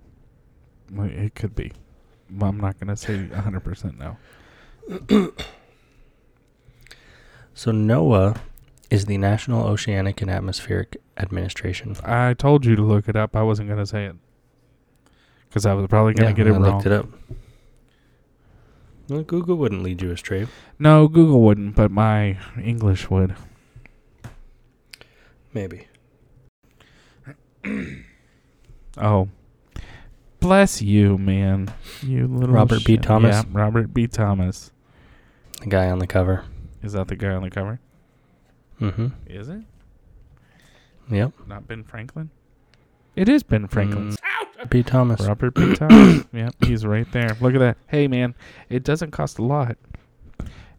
It 0.93 1.33
could 1.35 1.55
be. 1.55 1.71
I'm 2.41 2.59
not 2.59 2.77
going 2.79 2.89
to 2.89 2.97
say 2.97 3.17
100% 3.17 3.97
no. 3.97 5.33
So 7.53 7.71
NOAA 7.71 8.37
is 8.89 9.05
the 9.05 9.17
National 9.17 9.67
Oceanic 9.67 10.21
and 10.21 10.31
Atmospheric 10.31 10.97
Administration. 11.17 11.95
I 12.03 12.33
told 12.33 12.65
you 12.65 12.75
to 12.77 12.81
look 12.81 13.07
it 13.09 13.15
up. 13.15 13.35
I 13.35 13.43
wasn't 13.43 13.67
going 13.67 13.79
to 13.79 13.85
say 13.85 14.05
it. 14.05 14.15
Because 15.47 15.65
I 15.65 15.73
was 15.73 15.85
probably 15.87 16.13
going 16.13 16.33
to 16.33 16.37
get 16.37 16.47
it 16.47 16.51
I 16.51 16.57
wrong. 16.57 16.75
looked 16.75 16.85
it 16.85 16.93
up. 16.93 17.07
Well, 19.11 19.23
Google 19.23 19.57
wouldn't 19.57 19.83
lead 19.83 20.01
you 20.01 20.11
astray. 20.11 20.47
No, 20.79 21.09
Google 21.09 21.41
wouldn't, 21.41 21.75
but 21.75 21.91
my 21.91 22.37
English 22.57 23.09
would. 23.09 23.35
Maybe. 25.53 25.87
Oh. 28.97 29.29
Bless 30.41 30.81
you, 30.81 31.17
man. 31.17 31.73
You 32.03 32.27
little 32.27 32.53
Robert 32.53 32.83
B. 32.83 32.97
Thomas? 32.97 33.37
Yeah, 33.37 33.43
Robert 33.53 33.93
B. 33.93 34.05
Thomas. 34.05 34.71
The 35.61 35.67
guy 35.67 35.89
on 35.89 35.99
the 35.99 36.07
cover. 36.07 36.43
Is 36.83 36.91
that 36.91 37.07
the 37.07 37.15
guy 37.15 37.29
on 37.29 37.41
the 37.41 37.49
cover? 37.49 37.79
Mm-hmm. 38.81 39.07
Is 39.27 39.47
it? 39.47 39.61
Yep. 41.09 41.31
Not 41.47 41.69
Ben 41.69 41.85
Franklin? 41.85 42.31
It 43.15 43.29
is 43.29 43.43
Ben 43.43 43.67
Franklin. 43.67 44.17
B. 44.71 44.81
Thomas. 44.81 45.21
Robert 45.21 45.53
B. 45.53 45.75
Thomas. 45.75 46.25
yeah, 46.33 46.49
he's 46.61 46.83
right 46.85 47.09
there. 47.11 47.37
Look 47.39 47.53
at 47.53 47.59
that. 47.59 47.77
Hey, 47.87 48.07
man, 48.07 48.33
it 48.69 48.83
doesn't 48.83 49.11
cost 49.11 49.37
a 49.37 49.43
lot. 49.43 49.77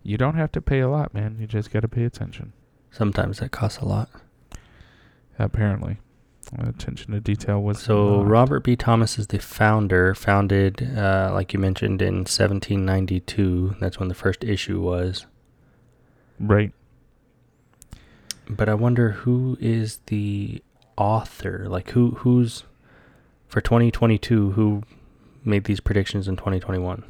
You 0.03 0.19
don't 0.19 0.35
have 0.35 0.51
to 0.53 0.61
pay 0.61 0.81
a 0.81 0.89
lot, 0.89 1.15
man. 1.15 1.37
You 1.39 1.47
just 1.47 1.71
got 1.71 1.81
to 1.81 1.89
pay 1.89 2.03
attention. 2.05 2.53
Sometimes 2.91 3.39
that 3.39 3.53
costs 3.53 3.79
a 3.79 3.85
lot. 3.85 4.09
Apparently, 5.39 5.99
attention 6.59 7.13
to 7.13 7.21
detail 7.21 7.63
was 7.63 7.79
So 7.81 8.17
not. 8.23 8.29
Robert 8.29 8.65
B. 8.65 8.75
Thomas 8.77 9.19
is 9.19 9.29
the 9.29 9.39
founder. 9.39 10.15
Founded, 10.15 10.97
uh, 10.97 11.31
like 11.33 11.53
you 11.53 11.59
mentioned, 11.61 12.03
in 12.03 12.17
1792. 12.27 13.77
That's 13.81 13.99
when 13.99 14.09
the 14.09 14.15
first 14.15 14.43
issue 14.45 14.81
was. 14.81 15.27
right. 16.41 16.73
But 18.51 18.69
I 18.69 18.75
wonder 18.75 19.11
who 19.13 19.57
is 19.61 20.01
the 20.07 20.63
author? 20.99 21.67
Like 21.69 21.91
who 21.91 22.11
who's 22.19 22.65
for 23.53 23.61
2022? 23.61 24.53
Who 24.53 24.83
made 25.45 25.65
these 25.65 25.79
predictions 25.79 26.27
in 26.27 26.37
2021? 26.37 27.05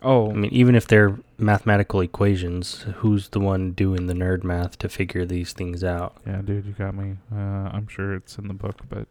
Oh, 0.00 0.30
I 0.30 0.34
mean, 0.34 0.52
even 0.52 0.76
if 0.76 0.86
they're 0.86 1.18
mathematical 1.38 2.00
equations, 2.00 2.82
who's 2.98 3.30
the 3.30 3.40
one 3.40 3.72
doing 3.72 4.06
the 4.06 4.14
nerd 4.14 4.44
math 4.44 4.78
to 4.78 4.88
figure 4.88 5.26
these 5.26 5.52
things 5.52 5.82
out? 5.82 6.16
yeah, 6.24 6.40
dude, 6.40 6.64
you 6.66 6.72
got 6.72 6.94
me. 6.94 7.16
Uh, 7.34 7.70
I'm 7.72 7.88
sure 7.88 8.14
it's 8.14 8.38
in 8.38 8.46
the 8.46 8.54
book, 8.54 8.82
but 8.88 9.08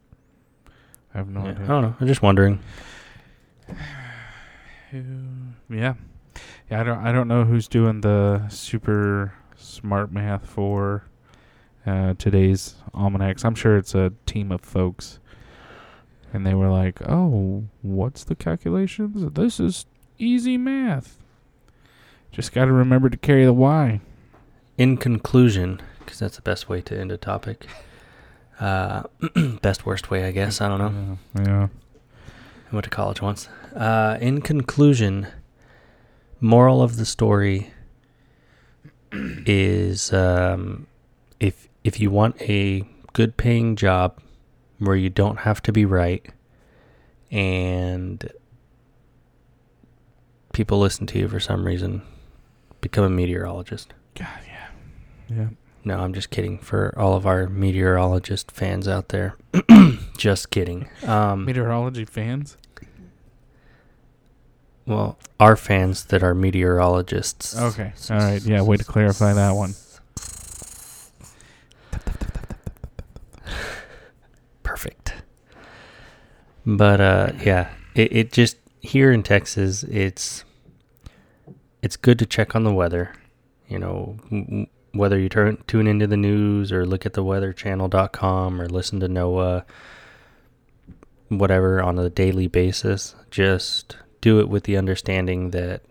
I 1.14 1.18
have 1.18 1.28
no 1.28 1.44
Yeah, 1.44 1.52
I 1.52 1.68
don't 1.68 1.82
know. 1.82 1.96
I'm 2.00 2.08
just 2.08 2.22
wondering. 2.22 2.60
Who? 4.92 5.04
Yeah, 5.70 5.96
yeah. 6.72 6.80
I 6.80 6.84
don't. 6.84 7.00
I 7.06 7.12
don't 7.12 7.28
know 7.28 7.44
who's 7.44 7.68
doing 7.68 8.00
the 8.00 8.48
super 8.48 9.34
smart 9.58 10.12
math 10.14 10.48
for 10.48 11.04
uh, 11.86 12.14
today's 12.18 12.76
almanacs. 12.94 13.44
I'm 13.44 13.56
sure 13.56 13.78
it's 13.78 13.94
a 13.94 14.14
team 14.26 14.52
of 14.54 14.62
folks, 14.62 15.20
and 16.36 16.46
they 16.46 16.54
were 16.54 16.70
like, 16.70 17.02
"Oh, 17.08 17.64
what's 17.82 18.24
the 18.24 18.36
calculations? 18.36 19.34
This 19.34 19.60
is 19.60 19.86
easy 20.20 20.58
math. 20.58 21.18
Just 22.32 22.52
got 22.52 22.66
to 22.66 22.74
remember 22.74 23.10
to 23.10 23.18
carry 23.18 23.46
the 23.46 23.54
y." 23.54 24.02
In 24.78 24.98
conclusion, 24.98 25.82
because 26.00 26.20
that's 26.20 26.36
the 26.36 26.42
best 26.42 26.68
way 26.68 26.82
to 26.82 27.00
end 27.00 27.12
a 27.12 27.18
topic. 27.18 27.66
Uh, 28.60 29.04
best 29.62 29.86
worst 29.86 30.12
way, 30.12 30.26
I 30.26 30.32
guess. 30.32 30.60
I 30.60 30.68
don't 30.68 30.80
know. 30.80 31.18
Yeah. 31.36 31.48
yeah. 31.48 31.68
I 32.72 32.76
went 32.76 32.84
to 32.84 32.90
college 32.90 33.22
once. 33.22 33.48
Uh, 33.74 34.18
in 34.20 34.42
conclusion, 34.42 35.28
moral 36.42 36.82
of 36.82 36.98
the 36.98 37.06
story 37.06 37.72
is 39.46 40.12
um, 40.12 40.88
if 41.40 41.70
if 41.84 42.00
you 42.00 42.12
want 42.12 42.42
a 42.42 42.84
good 43.14 43.38
paying 43.38 43.76
job 43.76 44.20
where 44.80 44.96
you 44.96 45.10
don't 45.10 45.40
have 45.40 45.62
to 45.64 45.72
be 45.72 45.86
right 45.86 46.26
and 47.32 48.32
people 50.54 50.80
listen 50.80 51.06
to 51.08 51.20
you 51.20 51.28
for 51.28 51.40
some 51.40 51.66
reason, 51.66 52.02
become 52.82 53.04
a 53.04 53.10
meteorologist. 53.10 53.94
God, 54.18 54.28
yeah. 54.48 54.68
Yeah. 55.30 55.48
No, 55.84 56.00
I'm 56.00 56.14
just 56.14 56.30
kidding. 56.30 56.58
For 56.60 56.98
all 56.98 57.14
of 57.16 57.28
our 57.28 57.48
meteorologist 57.48 58.52
fans 58.52 58.88
out 58.88 59.10
there, 59.10 59.36
just 60.18 60.50
kidding. 60.50 60.88
Um, 61.06 61.46
Meteorology 61.46 62.06
fans. 62.06 62.58
Well, 64.88 65.18
our 65.40 65.56
fans 65.56 66.06
that 66.06 66.24
are 66.24 66.34
meteorologists. 66.34 67.60
Okay. 67.60 67.92
All 68.10 68.18
right. 68.18 68.42
Yeah. 68.42 68.62
Way 68.62 68.78
to 68.78 68.84
clarify 68.84 69.34
that 69.34 69.52
one. 69.52 69.74
Perfect. 74.76 75.14
But 76.66 77.00
uh, 77.00 77.32
yeah, 77.42 77.70
it, 77.96 78.12
it 78.12 78.32
just 78.34 78.58
here 78.82 79.14
in 79.14 79.24
Texas, 79.24 79.84
it's 79.84 80.44
it's 81.82 81.96
good 81.96 82.20
to 82.20 82.26
check 82.26 82.58
on 82.58 82.66
the 82.66 82.74
weather. 82.74 83.14
You 83.70 83.80
know, 83.80 84.18
whether 84.92 85.18
you 85.18 85.30
turn 85.30 85.64
tune 85.66 85.88
into 85.88 86.08
the 86.08 86.18
news 86.18 86.74
or 86.74 86.86
look 86.86 87.06
at 87.06 87.14
the 87.14 87.24
weatherchannel.com 87.24 88.62
or 88.62 88.68
listen 88.68 89.00
to 89.00 89.08
NOAA, 89.08 89.64
whatever 91.30 91.82
on 91.82 91.98
a 91.98 92.10
daily 92.10 92.48
basis, 92.48 93.16
just 93.32 93.96
do 94.20 94.42
it 94.42 94.50
with 94.50 94.66
the 94.66 94.76
understanding 94.76 95.52
that 95.52 95.84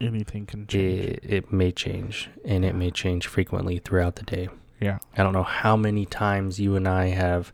Anything 0.00 0.46
can 0.46 0.66
change. 0.66 1.04
it, 1.04 1.20
it 1.22 1.52
may 1.52 1.70
change 1.70 2.30
and 2.46 2.64
it 2.64 2.74
may 2.74 2.90
change 2.90 3.26
frequently 3.26 3.78
throughout 3.78 4.16
the 4.16 4.22
day. 4.22 4.48
Yeah. 4.80 5.00
I 5.14 5.22
don't 5.22 5.34
know 5.34 5.42
how 5.42 5.76
many 5.76 6.06
times 6.06 6.58
you 6.58 6.76
and 6.76 6.88
I 6.88 7.08
have 7.08 7.52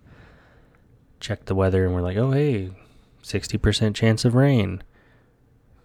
checked 1.20 1.46
the 1.46 1.54
weather 1.54 1.84
and 1.84 1.94
we're 1.94 2.02
like, 2.02 2.16
oh, 2.16 2.30
hey, 2.32 2.70
60% 3.22 3.94
chance 3.94 4.24
of 4.24 4.34
rain. 4.34 4.82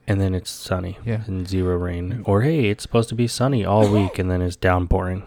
and 0.08 0.20
then 0.20 0.34
it's 0.36 0.50
sunny 0.50 0.98
Yeah. 1.06 1.24
and 1.28 1.48
zero 1.48 1.78
rain. 1.78 2.24
Or 2.26 2.42
hey, 2.42 2.66
it's 2.70 2.82
supposed 2.84 3.08
to 3.10 3.16
be 3.16 3.28
sunny 3.28 3.64
all 3.64 3.88
week 3.88 4.18
and 4.20 4.30
then 4.32 4.42
it's 4.42 4.56
downpouring. 4.56 5.24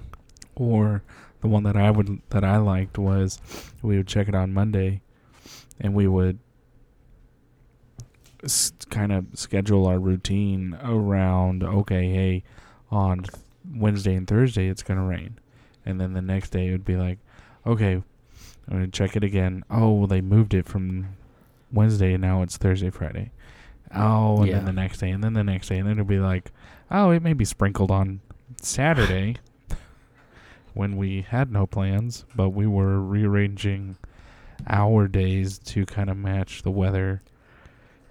Or 0.57 1.03
the 1.41 1.49
one 1.49 1.63
that 1.63 1.77
I 1.77 1.91
would 1.91 2.21
that 2.31 2.45
I 2.45 2.57
liked 2.59 2.99
was 2.99 3.41
we 3.83 3.97
would 3.97 4.07
check 4.09 4.29
it 4.29 4.35
on 4.35 4.53
Monday, 4.53 5.01
and 5.81 5.95
we 5.95 6.07
would 6.09 6.39
s- 8.43 8.73
kind 8.91 9.13
of 9.13 9.27
schedule 9.35 9.87
our 9.87 9.99
routine 9.99 10.77
around 10.83 11.63
okay, 11.63 12.09
hey, 12.13 12.43
on 12.91 13.25
Wednesday 13.75 14.15
and 14.15 14.27
Thursday 14.27 14.69
it's 14.69 14.83
gonna 14.83 15.05
rain, 15.05 15.39
and 15.87 16.01
then 16.01 16.13
the 16.13 16.23
next 16.23 16.51
day 16.51 16.69
it 16.69 16.73
would 16.73 16.85
be 16.85 16.97
like, 16.97 17.19
okay, 17.67 18.03
I'm 18.69 18.75
gonna 18.77 18.89
check 18.89 19.17
it 19.17 19.25
again. 19.25 19.63
Oh, 19.71 19.93
well, 19.93 20.07
they 20.07 20.21
moved 20.21 20.55
it 20.55 20.67
from 20.67 21.09
Wednesday 21.73 22.15
and 22.15 22.23
now 22.23 22.43
it's 22.43 22.57
Thursday, 22.57 22.91
Friday. 22.91 23.31
Oh, 23.95 24.39
and 24.39 24.47
Yeah. 24.49 24.55
then 24.57 24.65
the 24.65 24.73
next 24.73 24.99
day, 24.99 25.11
and 25.11 25.23
then 25.23 25.35
the 25.35 25.45
next 25.45 25.69
day, 25.69 25.79
and 25.79 25.87
then 25.87 25.93
it'll 25.93 26.05
be 26.05 26.19
like, 26.19 26.51
oh, 26.91 27.11
it 27.11 27.23
may 27.23 27.33
be 27.33 27.45
sprinkled 27.45 27.91
on 27.91 28.21
Saturday 28.61 29.37
when 30.75 30.97
we 30.97 31.23
had 31.23 31.53
no 31.53 31.67
plans, 31.67 32.25
but 32.35 32.51
we 32.51 32.67
were 32.67 33.01
rearranging 33.01 33.97
our 34.69 35.07
days 35.09 35.59
to 35.59 35.85
kind 35.87 36.11
of 36.11 36.17
match 36.17 36.63
the 36.63 36.71
weather 36.71 37.23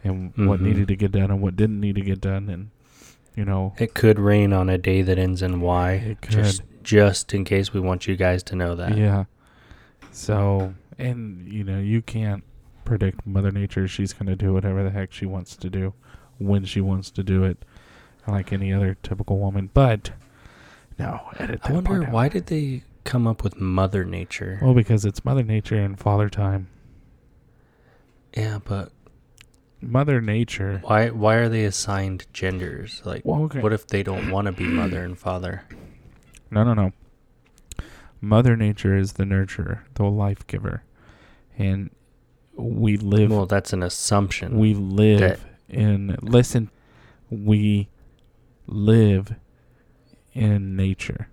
and 0.03 0.33
what 0.35 0.59
Mhm. 0.59 0.63
needed 0.63 0.87
to 0.89 0.95
get 0.95 1.11
done 1.11 1.31
and 1.31 1.41
what 1.41 1.55
didn't 1.55 1.79
need 1.79 1.95
to 1.95 2.01
get 2.01 2.21
done, 2.21 2.49
and 2.49 2.69
you 3.35 3.43
know, 3.43 3.73
It 3.79 3.95
could 3.95 4.19
rain 4.19 4.53
on 4.53 4.69
a 4.69 4.77
day 4.77 5.01
that 5.01 5.17
ends 5.17 5.41
in 5.41 5.59
Y. 5.59 5.93
It 5.93 6.17
Just 6.29 6.61
just 6.83 7.33
in 7.33 7.43
case 7.45 7.73
we 7.73 7.79
want 7.79 8.07
you 8.07 8.15
guys 8.15 8.43
to 8.43 8.55
know 8.55 8.75
that. 8.75 8.95
yeah. 8.97 9.23
So, 10.13 10.73
and 10.97 11.47
you 11.51 11.63
know, 11.63 11.79
you 11.79 12.01
can't 12.01 12.43
predict 12.85 13.25
Mother 13.25 13.51
Nature. 13.51 13.87
She's 13.87 14.13
going 14.13 14.27
to 14.27 14.35
do 14.35 14.53
whatever 14.53 14.83
the 14.83 14.91
heck 14.91 15.11
she 15.11 15.25
wants 15.25 15.55
to 15.57 15.69
do 15.69 15.93
when 16.37 16.65
she 16.65 16.81
wants 16.81 17.09
to 17.11 17.23
do 17.23 17.43
it, 17.43 17.57
like 18.27 18.53
any 18.53 18.71
other 18.71 18.95
typical 19.03 19.39
woman. 19.39 19.69
But 19.73 20.11
no, 20.99 21.19
edit 21.39 21.61
that 21.63 21.71
I 21.71 21.73
wonder 21.73 21.89
part 21.89 22.03
out. 22.05 22.11
why 22.13 22.29
did 22.29 22.45
they 22.47 22.83
come 23.03 23.25
up 23.27 23.43
with 23.43 23.59
Mother 23.59 24.05
Nature? 24.05 24.59
Well, 24.61 24.73
because 24.73 25.03
it's 25.03 25.25
Mother 25.25 25.43
Nature 25.43 25.75
and 25.79 25.99
Father 25.99 26.29
Time. 26.29 26.67
yeah, 28.37 28.59
but 28.63 28.91
Mother 29.81 30.21
Nature. 30.21 30.79
why 30.83 31.09
why 31.09 31.35
are 31.35 31.49
they 31.49 31.65
assigned 31.65 32.25
genders? 32.33 33.01
Like 33.03 33.23
Well, 33.25 33.43
okay. 33.45 33.59
what 33.61 33.73
if 33.73 33.87
they 33.87 34.03
don't 34.03 34.29
want 34.31 34.45
to 34.45 34.51
be 34.51 34.65
mother 34.65 35.03
and 35.03 35.17
father? 35.17 35.63
No, 36.51 36.63
no, 36.63 36.73
no. 36.73 36.91
Mother 38.23 38.55
Nature 38.55 38.95
is 38.95 39.13
the 39.13 39.25
nurturer, 39.25 39.79
the 39.95 40.05
life 40.05 40.47
giver, 40.47 40.83
and 41.57 41.89
we 42.55 42.95
live. 42.95 43.31
Well, 43.31 43.45
that's 43.45 43.73
an 43.73 43.83
assumption. 43.83 44.57
we 44.57 44.73
live 44.73 45.19
that- 45.19 45.39
in. 45.67 46.15
Listen, 46.21 46.69
we 47.29 47.89
live 48.65 49.35
in 50.33 50.77
nature. 50.77 51.27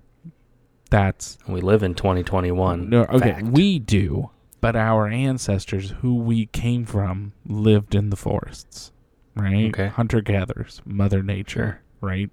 That's 0.90 1.38
we 1.46 1.60
live 1.60 1.84
in 1.84 1.94
2021. 1.94 2.90
no 2.90 3.02
okay. 3.04 3.34
Fact. 3.34 3.46
We 3.46 3.78
do, 3.78 4.30
but 4.60 4.74
our 4.74 5.06
ancestors, 5.06 5.90
who 6.00 6.16
we 6.16 6.46
came 6.46 6.84
from, 6.84 7.34
lived 7.46 7.94
in 7.94 8.10
the 8.10 8.16
forests, 8.16 8.90
right? 9.36 9.68
Okay. 9.68 9.86
Hunter 9.86 10.20
gatherers, 10.20 10.82
Mother 10.84 11.22
Nature, 11.22 11.80
Sure. 12.00 12.08
right? 12.08 12.30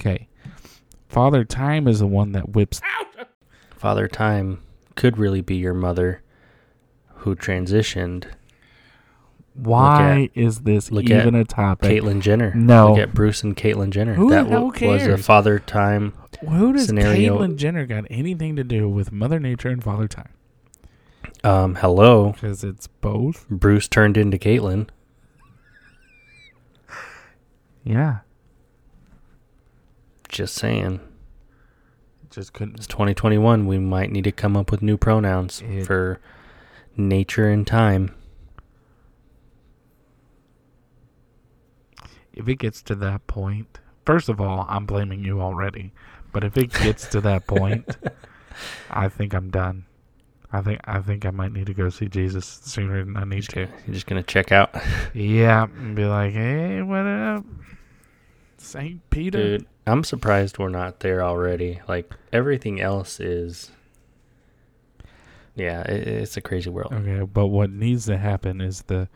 Okay. 0.00 0.28
Father 1.06 1.44
Time 1.44 1.86
is 1.86 1.98
the 1.98 2.06
one 2.06 2.32
that 2.32 2.48
whips 2.54 2.80
Father 3.84 4.08
Time 4.08 4.62
could 4.94 5.18
really 5.18 5.42
be 5.42 5.56
your 5.56 5.74
mother 5.74 6.22
who 7.16 7.36
transitioned. 7.36 8.24
Why 9.52 10.30
is 10.32 10.60
this 10.60 10.90
even 10.90 11.34
at 11.34 11.42
a 11.42 11.44
topic? 11.44 11.90
Caitlyn 11.90 12.22
Jenner. 12.22 12.54
No. 12.54 12.92
Look 12.92 12.98
at 13.00 13.12
Bruce 13.12 13.42
and 13.42 13.54
Caitlyn 13.54 13.90
Jenner. 13.90 14.14
Who 14.14 14.30
the 14.30 14.36
that 14.36 14.46
hell 14.46 14.72
wa- 14.74 14.86
was 14.88 15.06
a? 15.06 15.18
Father 15.18 15.58
Time. 15.58 16.14
Who 16.48 16.72
does 16.72 16.86
scenario- 16.86 17.36
Caitlyn 17.38 17.56
Jenner 17.56 17.84
got 17.84 18.06
anything 18.08 18.56
to 18.56 18.64
do 18.64 18.88
with 18.88 19.12
Mother 19.12 19.38
Nature 19.38 19.68
and 19.68 19.84
Father 19.84 20.08
Time? 20.08 20.32
Um, 21.44 21.74
hello. 21.74 22.32
Because 22.32 22.64
it's 22.64 22.86
both. 22.86 23.46
Bruce 23.50 23.86
turned 23.86 24.16
into 24.16 24.38
Caitlyn. 24.38 24.88
Yeah. 27.84 28.20
Just 30.30 30.54
saying. 30.54 31.00
Just 32.34 32.52
couldn't. 32.52 32.74
It's 32.76 32.86
2021. 32.88 33.66
We 33.66 33.78
might 33.78 34.10
need 34.10 34.24
to 34.24 34.32
come 34.32 34.56
up 34.56 34.70
with 34.72 34.82
new 34.82 34.96
pronouns 34.96 35.62
It- 35.62 35.86
for 35.86 36.18
nature 36.96 37.48
and 37.48 37.64
time. 37.66 38.10
If 42.32 42.48
it 42.48 42.56
gets 42.56 42.82
to 42.82 42.96
that 42.96 43.26
point, 43.28 43.78
first 44.04 44.28
of 44.28 44.40
all, 44.40 44.66
I'm 44.68 44.86
blaming 44.86 45.22
you 45.22 45.40
already. 45.40 45.92
But 46.32 46.42
if 46.42 46.56
it 46.56 46.72
gets 46.72 47.06
to 47.08 47.20
that 47.20 47.46
point, 47.46 47.96
I 48.90 49.08
think 49.08 49.32
I'm 49.34 49.50
done. 49.50 49.86
I 50.52 50.60
think 50.60 50.80
I 50.84 51.00
think 51.00 51.24
I 51.26 51.30
might 51.30 51.52
need 51.52 51.66
to 51.66 51.74
go 51.74 51.88
see 51.90 52.06
Jesus 52.08 52.44
sooner 52.46 53.04
than 53.04 53.16
I 53.16 53.24
need 53.24 53.44
to. 53.50 53.60
You're 53.60 53.94
just 53.94 54.06
gonna 54.06 54.22
check 54.24 54.50
out, 54.50 54.74
Yeah, 55.14 55.64
and 55.64 55.94
be 55.94 56.04
like, 56.04 56.32
hey, 56.32 56.82
what 56.82 57.06
up, 57.06 57.44
Saint 58.58 59.08
Peter? 59.10 59.58
dude. 59.58 59.66
I'm 59.86 60.02
surprised 60.04 60.58
we're 60.58 60.68
not 60.70 61.00
there 61.00 61.22
already. 61.22 61.80
Like 61.88 62.12
everything 62.32 62.80
else 62.80 63.20
is. 63.20 63.70
Yeah, 65.54 65.82
it, 65.82 66.08
it's 66.08 66.36
a 66.36 66.40
crazy 66.40 66.70
world. 66.70 66.92
Okay, 66.92 67.20
but 67.24 67.46
what 67.48 67.70
needs 67.70 68.06
to 68.06 68.16
happen 68.16 68.60
is 68.60 68.82
the. 68.82 69.08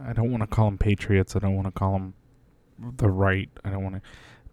I 0.00 0.12
don't 0.12 0.30
want 0.30 0.42
to 0.42 0.46
call 0.46 0.66
them 0.66 0.78
patriots. 0.78 1.34
I 1.34 1.40
don't 1.40 1.54
want 1.56 1.66
to 1.66 1.72
call 1.72 1.92
them 1.94 2.14
the 2.96 3.08
right. 3.10 3.48
I 3.64 3.70
don't 3.70 3.82
want 3.82 3.96
to. 3.96 4.02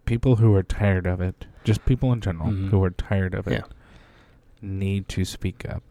People 0.05 0.35
who 0.37 0.53
are 0.55 0.63
tired 0.63 1.05
of 1.07 1.21
it, 1.21 1.45
just 1.63 1.85
people 1.85 2.11
in 2.13 2.21
general 2.21 2.49
Mhm. 2.49 2.69
who 2.69 2.83
are 2.83 2.89
tired 2.91 3.33
of 3.33 3.47
it, 3.47 3.53
Yeah. 3.53 3.73
need 4.61 5.07
to 5.09 5.25
speak 5.25 5.67
up, 5.67 5.83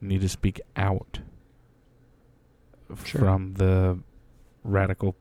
need 0.00 0.20
to 0.20 0.28
speak 0.28 0.60
out 0.76 1.20
Sure. 3.04 3.20
from 3.20 3.54
the 3.54 3.98
radical, 4.64 5.16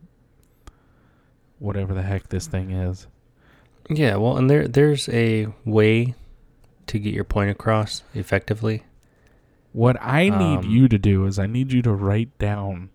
whatever 1.63 1.93
the 1.93 2.01
heck 2.03 2.27
this 2.29 2.45
thing 2.47 2.71
is. 2.71 3.07
Yeah, 3.89 4.17
well, 4.17 4.37
and 4.37 4.49
there 4.49 4.67
there's 4.67 5.09
a 5.09 5.47
way 5.65 6.13
to 6.87 6.99
get 6.99 7.13
your 7.13 7.23
point 7.23 7.49
across 7.49 8.03
effectively. 8.13 8.83
What 9.71 9.97
I 10.01 10.23
need 10.29 10.59
Um, 10.59 10.69
you 10.69 10.87
to 10.87 10.97
do 10.99 11.25
is 11.25 11.39
I 11.39 11.47
need 11.47 11.71
you 11.73 11.81
to 11.81 11.91
write 11.93 12.37
down 12.37 12.89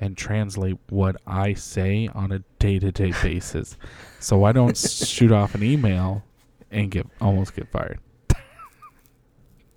and 0.00 0.16
translate 0.16 0.78
what 0.90 1.16
I 1.26 1.54
say 1.54 2.08
on 2.08 2.32
a 2.32 2.40
day 2.58 2.78
to 2.78 2.90
day 2.90 3.12
basis, 3.22 3.76
so 4.18 4.44
I 4.44 4.52
don't 4.52 4.76
shoot 5.14 5.30
off 5.32 5.54
an 5.54 5.62
email 5.62 6.24
and 6.70 6.90
get 6.90 7.06
almost 7.20 7.54
get 7.54 7.70
fired. 7.70 8.00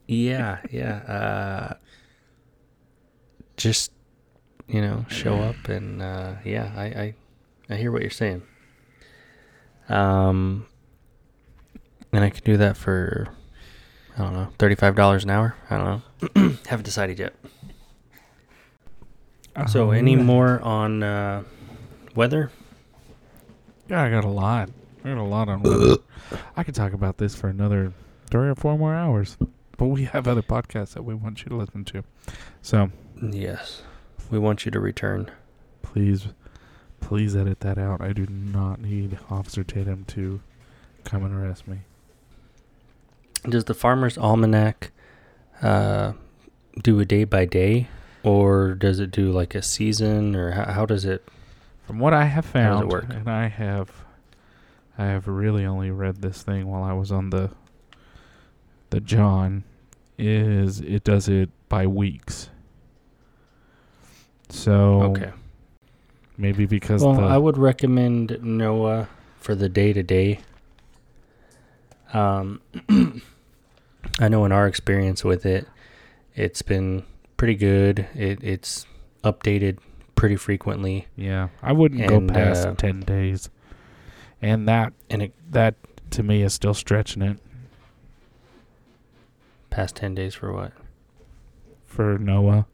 Yeah, 0.08 0.58
yeah. 0.72 0.96
Uh, 1.06 1.74
just 3.58 3.92
you 4.68 4.82
know, 4.82 5.06
show 5.10 5.36
up 5.36 5.68
and 5.70 6.02
uh, 6.02 6.34
yeah, 6.44 6.72
I, 6.76 6.84
I 6.86 7.14
I 7.70 7.76
hear 7.76 7.92
what 7.92 8.02
you're 8.02 8.10
saying. 8.12 8.42
Um, 9.88 10.66
and 12.12 12.24
I 12.24 12.30
can 12.30 12.44
do 12.44 12.58
that 12.58 12.78
for 12.78 13.28
I 14.18 14.22
don't 14.24 14.34
know, 14.34 14.48
thirty 14.58 14.76
five 14.76 14.96
dollars 14.96 15.24
an 15.24 15.30
hour. 15.30 15.56
I 15.70 15.78
don't 15.78 15.86
know. 16.36 16.58
Haven't 16.68 16.86
decided 16.86 17.20
yet. 17.20 17.34
So, 19.68 19.92
any 19.92 20.16
Um, 20.16 20.26
more 20.26 20.62
on 20.62 21.04
uh, 21.04 21.44
weather? 22.16 22.50
Yeah, 23.90 24.02
I 24.04 24.10
got 24.10 24.24
a 24.24 24.30
lot. 24.30 24.70
I 25.04 25.10
got 25.10 25.18
a 25.18 25.24
lot 25.24 25.50
on. 25.50 25.64
weather. 25.64 25.98
I 26.56 26.64
could 26.64 26.76
talk 26.76 26.94
about 26.94 27.18
this 27.18 27.36
for 27.36 27.50
another 27.50 27.92
three 28.30 28.48
or 28.48 28.56
four 28.56 28.78
more 28.78 28.96
hours, 28.96 29.38
but 29.78 29.88
we 29.88 30.06
have 30.06 30.28
other 30.30 30.42
podcasts 30.44 30.94
that 30.94 31.04
we 31.04 31.14
want 31.14 31.44
you 31.44 31.50
to 31.50 31.56
listen 31.58 31.84
to. 31.86 32.04
So 32.62 32.92
Yes, 33.22 33.82
we 34.32 34.40
want 34.40 34.64
you 34.66 34.72
to 34.72 34.80
return. 34.80 35.30
please, 35.82 36.28
please 37.00 37.36
edit 37.36 37.60
that 37.62 37.78
out. 37.78 38.02
I 38.02 38.14
do 38.14 38.26
not 38.28 38.80
need 38.82 39.18
Officer 39.30 39.64
Tatum 39.64 40.06
to 40.10 40.42
come 41.04 41.24
and 41.24 41.34
arrest 41.34 41.68
me. 41.68 41.80
Does 43.48 43.66
the 43.66 43.74
Farmer's 43.74 44.18
Almanac 44.18 44.92
uh, 45.62 46.14
do 46.84 47.00
a 47.00 47.06
day 47.06 47.24
by 47.24 47.46
day, 47.46 47.88
or 48.24 48.74
does 48.76 49.00
it 49.00 49.12
do 49.12 49.32
like 49.32 49.56
a 49.56 49.62
season, 49.62 50.36
or 50.36 50.52
how, 50.52 50.66
how 50.74 50.86
does 50.86 51.06
it? 51.06 51.28
From 51.88 52.00
what 52.00 52.14
I 52.14 52.26
have 52.26 52.46
How 52.48 52.52
does 52.52 52.66
it 52.66 52.82
found, 52.82 52.92
work? 52.92 53.06
and 53.10 53.30
I 53.30 53.48
have, 53.48 53.90
I 54.98 55.06
have 55.06 55.28
really 55.28 55.66
only 55.66 55.90
read 55.90 56.22
this 56.22 56.44
thing 56.44 56.68
while 56.68 56.84
I 56.84 56.94
was 56.94 57.12
on 57.12 57.30
the, 57.32 57.50
the 58.92 59.00
John, 59.00 59.64
is 60.18 60.82
it 60.82 61.04
does 61.04 61.28
it 61.30 61.50
by 61.70 61.88
weeks. 61.88 62.50
So 64.50 65.02
Okay. 65.04 65.32
Maybe 66.40 66.66
because 66.66 67.04
Well, 67.04 67.16
the 67.16 67.24
I 67.24 67.38
would 67.38 67.58
recommend 67.58 68.30
NOAA 68.30 69.08
for 69.38 69.56
the 69.56 69.68
day 69.68 69.92
to 69.92 70.02
day. 70.02 70.40
Um, 72.14 72.62
I 74.20 74.30
know 74.30 74.46
in 74.46 74.54
our 74.54 74.66
experience 74.66 75.26
with 75.26 75.46
it, 75.46 75.68
it's 76.36 76.62
been 76.62 77.04
pretty 77.36 77.56
good. 77.56 78.08
It 78.16 78.42
it's 78.42 78.86
updated 79.22 79.80
pretty 80.16 80.38
frequently, 80.38 81.08
Yeah, 81.18 81.50
I 81.62 81.74
wouldn't 81.74 82.02
And, 82.02 82.30
go 82.30 82.34
past 82.34 82.66
uh, 82.68 82.74
ten 82.76 83.02
days, 83.02 83.50
and 84.42 84.66
that 84.68 84.94
and 85.10 85.22
it 85.22 85.34
that 85.52 85.76
to 86.12 86.24
me 86.24 86.42
is 86.42 86.54
still 86.54 86.74
stretching 86.74 87.22
it 87.22 87.38
past 89.70 89.98
ten 89.98 90.16
days 90.16 90.34
for 90.36 90.54
what? 90.54 90.72
for 91.86 92.18
NOAA. 92.18 92.66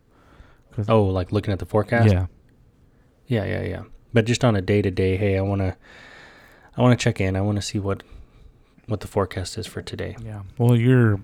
Oh, 0.87 1.05
like 1.05 1.31
looking 1.31 1.51
at 1.51 1.57
the 1.59 1.65
forecast. 1.65 2.11
Yeah, 2.13 2.27
yeah, 3.27 3.45
yeah, 3.45 3.61
yeah. 3.61 3.83
But 4.13 4.25
just 4.25 4.43
on 4.43 4.55
a 4.55 4.61
day 4.61 4.81
to 4.81 4.91
day, 4.91 5.17
hey, 5.17 5.37
I 5.37 5.41
wanna, 5.41 5.75
I 6.77 6.81
wanna 6.81 6.95
check 6.95 7.19
in. 7.19 7.35
I 7.35 7.41
wanna 7.41 7.61
see 7.61 7.79
what, 7.79 8.03
what 8.87 9.01
the 9.01 9.07
forecast 9.07 9.57
is 9.57 9.67
for 9.67 9.81
today. 9.81 10.15
yeah. 10.23 10.43
Well, 10.57 10.75
your 10.75 11.19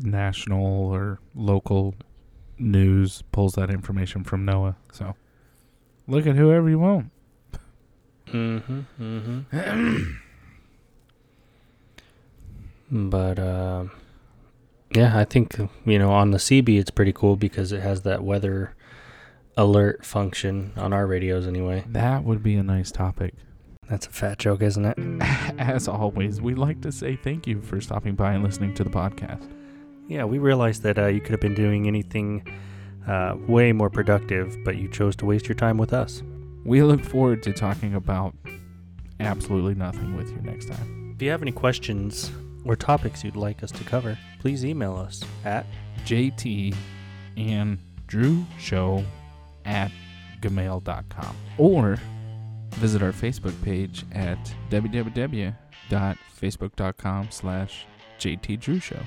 national 0.00 0.66
or 0.66 1.20
local 1.34 1.94
news 2.58 3.22
pulls 3.32 3.54
that 3.54 3.70
information 3.70 4.24
from 4.24 4.46
NOAA. 4.46 4.76
so 4.92 5.14
look 6.06 6.26
at 6.26 6.36
whoever 6.36 6.68
you 6.68 6.78
want. 6.78 7.10
Mm-hmm. 8.28 8.80
Mm-hmm. 9.00 10.12
but 13.10 13.38
uh, 13.38 13.84
yeah, 14.94 15.18
I 15.18 15.24
think 15.24 15.56
you 15.84 15.98
know 15.98 16.10
on 16.10 16.30
the 16.30 16.38
CB 16.38 16.78
it's 16.78 16.90
pretty 16.90 17.12
cool 17.12 17.36
because 17.36 17.72
it 17.72 17.80
has 17.80 18.02
that 18.02 18.22
weather 18.24 18.74
alert 19.56 20.04
function 20.04 20.72
on 20.76 20.92
our 20.92 21.06
radios 21.06 21.46
anyway. 21.46 21.84
That 21.88 22.24
would 22.24 22.42
be 22.42 22.56
a 22.56 22.62
nice 22.62 22.90
topic. 22.90 23.34
That's 23.88 24.06
a 24.06 24.10
fat 24.10 24.38
joke, 24.38 24.62
isn't 24.62 24.84
it? 24.84 24.98
As 25.58 25.88
always, 25.88 26.40
we'd 26.40 26.58
like 26.58 26.80
to 26.82 26.92
say 26.92 27.16
thank 27.16 27.46
you 27.46 27.60
for 27.60 27.80
stopping 27.80 28.14
by 28.14 28.32
and 28.32 28.42
listening 28.42 28.74
to 28.74 28.84
the 28.84 28.90
podcast. 28.90 29.50
Yeah, 30.08 30.24
we 30.24 30.38
realized 30.38 30.82
that 30.82 30.98
uh, 30.98 31.06
you 31.06 31.20
could 31.20 31.32
have 31.32 31.40
been 31.40 31.54
doing 31.54 31.86
anything 31.86 32.46
uh, 33.06 33.36
way 33.46 33.72
more 33.72 33.90
productive, 33.90 34.56
but 34.64 34.76
you 34.76 34.88
chose 34.88 35.16
to 35.16 35.26
waste 35.26 35.48
your 35.48 35.54
time 35.54 35.76
with 35.76 35.92
us. 35.92 36.22
We 36.64 36.82
look 36.82 37.04
forward 37.04 37.42
to 37.42 37.52
talking 37.52 37.94
about 37.94 38.34
absolutely 39.20 39.74
nothing 39.74 40.16
with 40.16 40.30
you 40.30 40.38
next 40.42 40.66
time. 40.66 41.12
If 41.14 41.22
you 41.22 41.30
have 41.30 41.42
any 41.42 41.52
questions 41.52 42.32
or 42.64 42.76
topics 42.76 43.22
you'd 43.22 43.36
like 43.36 43.62
us 43.62 43.70
to 43.72 43.84
cover, 43.84 44.18
please 44.40 44.64
email 44.64 44.96
us 44.96 45.22
at 45.44 45.66
JT 46.04 46.74
and 47.36 47.78
Drew 48.06 48.44
Show 48.58 49.04
at 49.64 49.90
gmail.com 50.40 51.36
or 51.58 51.98
visit 52.74 53.02
our 53.02 53.12
Facebook 53.12 53.60
page 53.62 54.04
at 54.12 54.38
www.facebook.com 54.70 57.28
slash 57.30 57.86
JT 58.18 58.60
Drew 58.60 58.78
Show. 58.78 59.00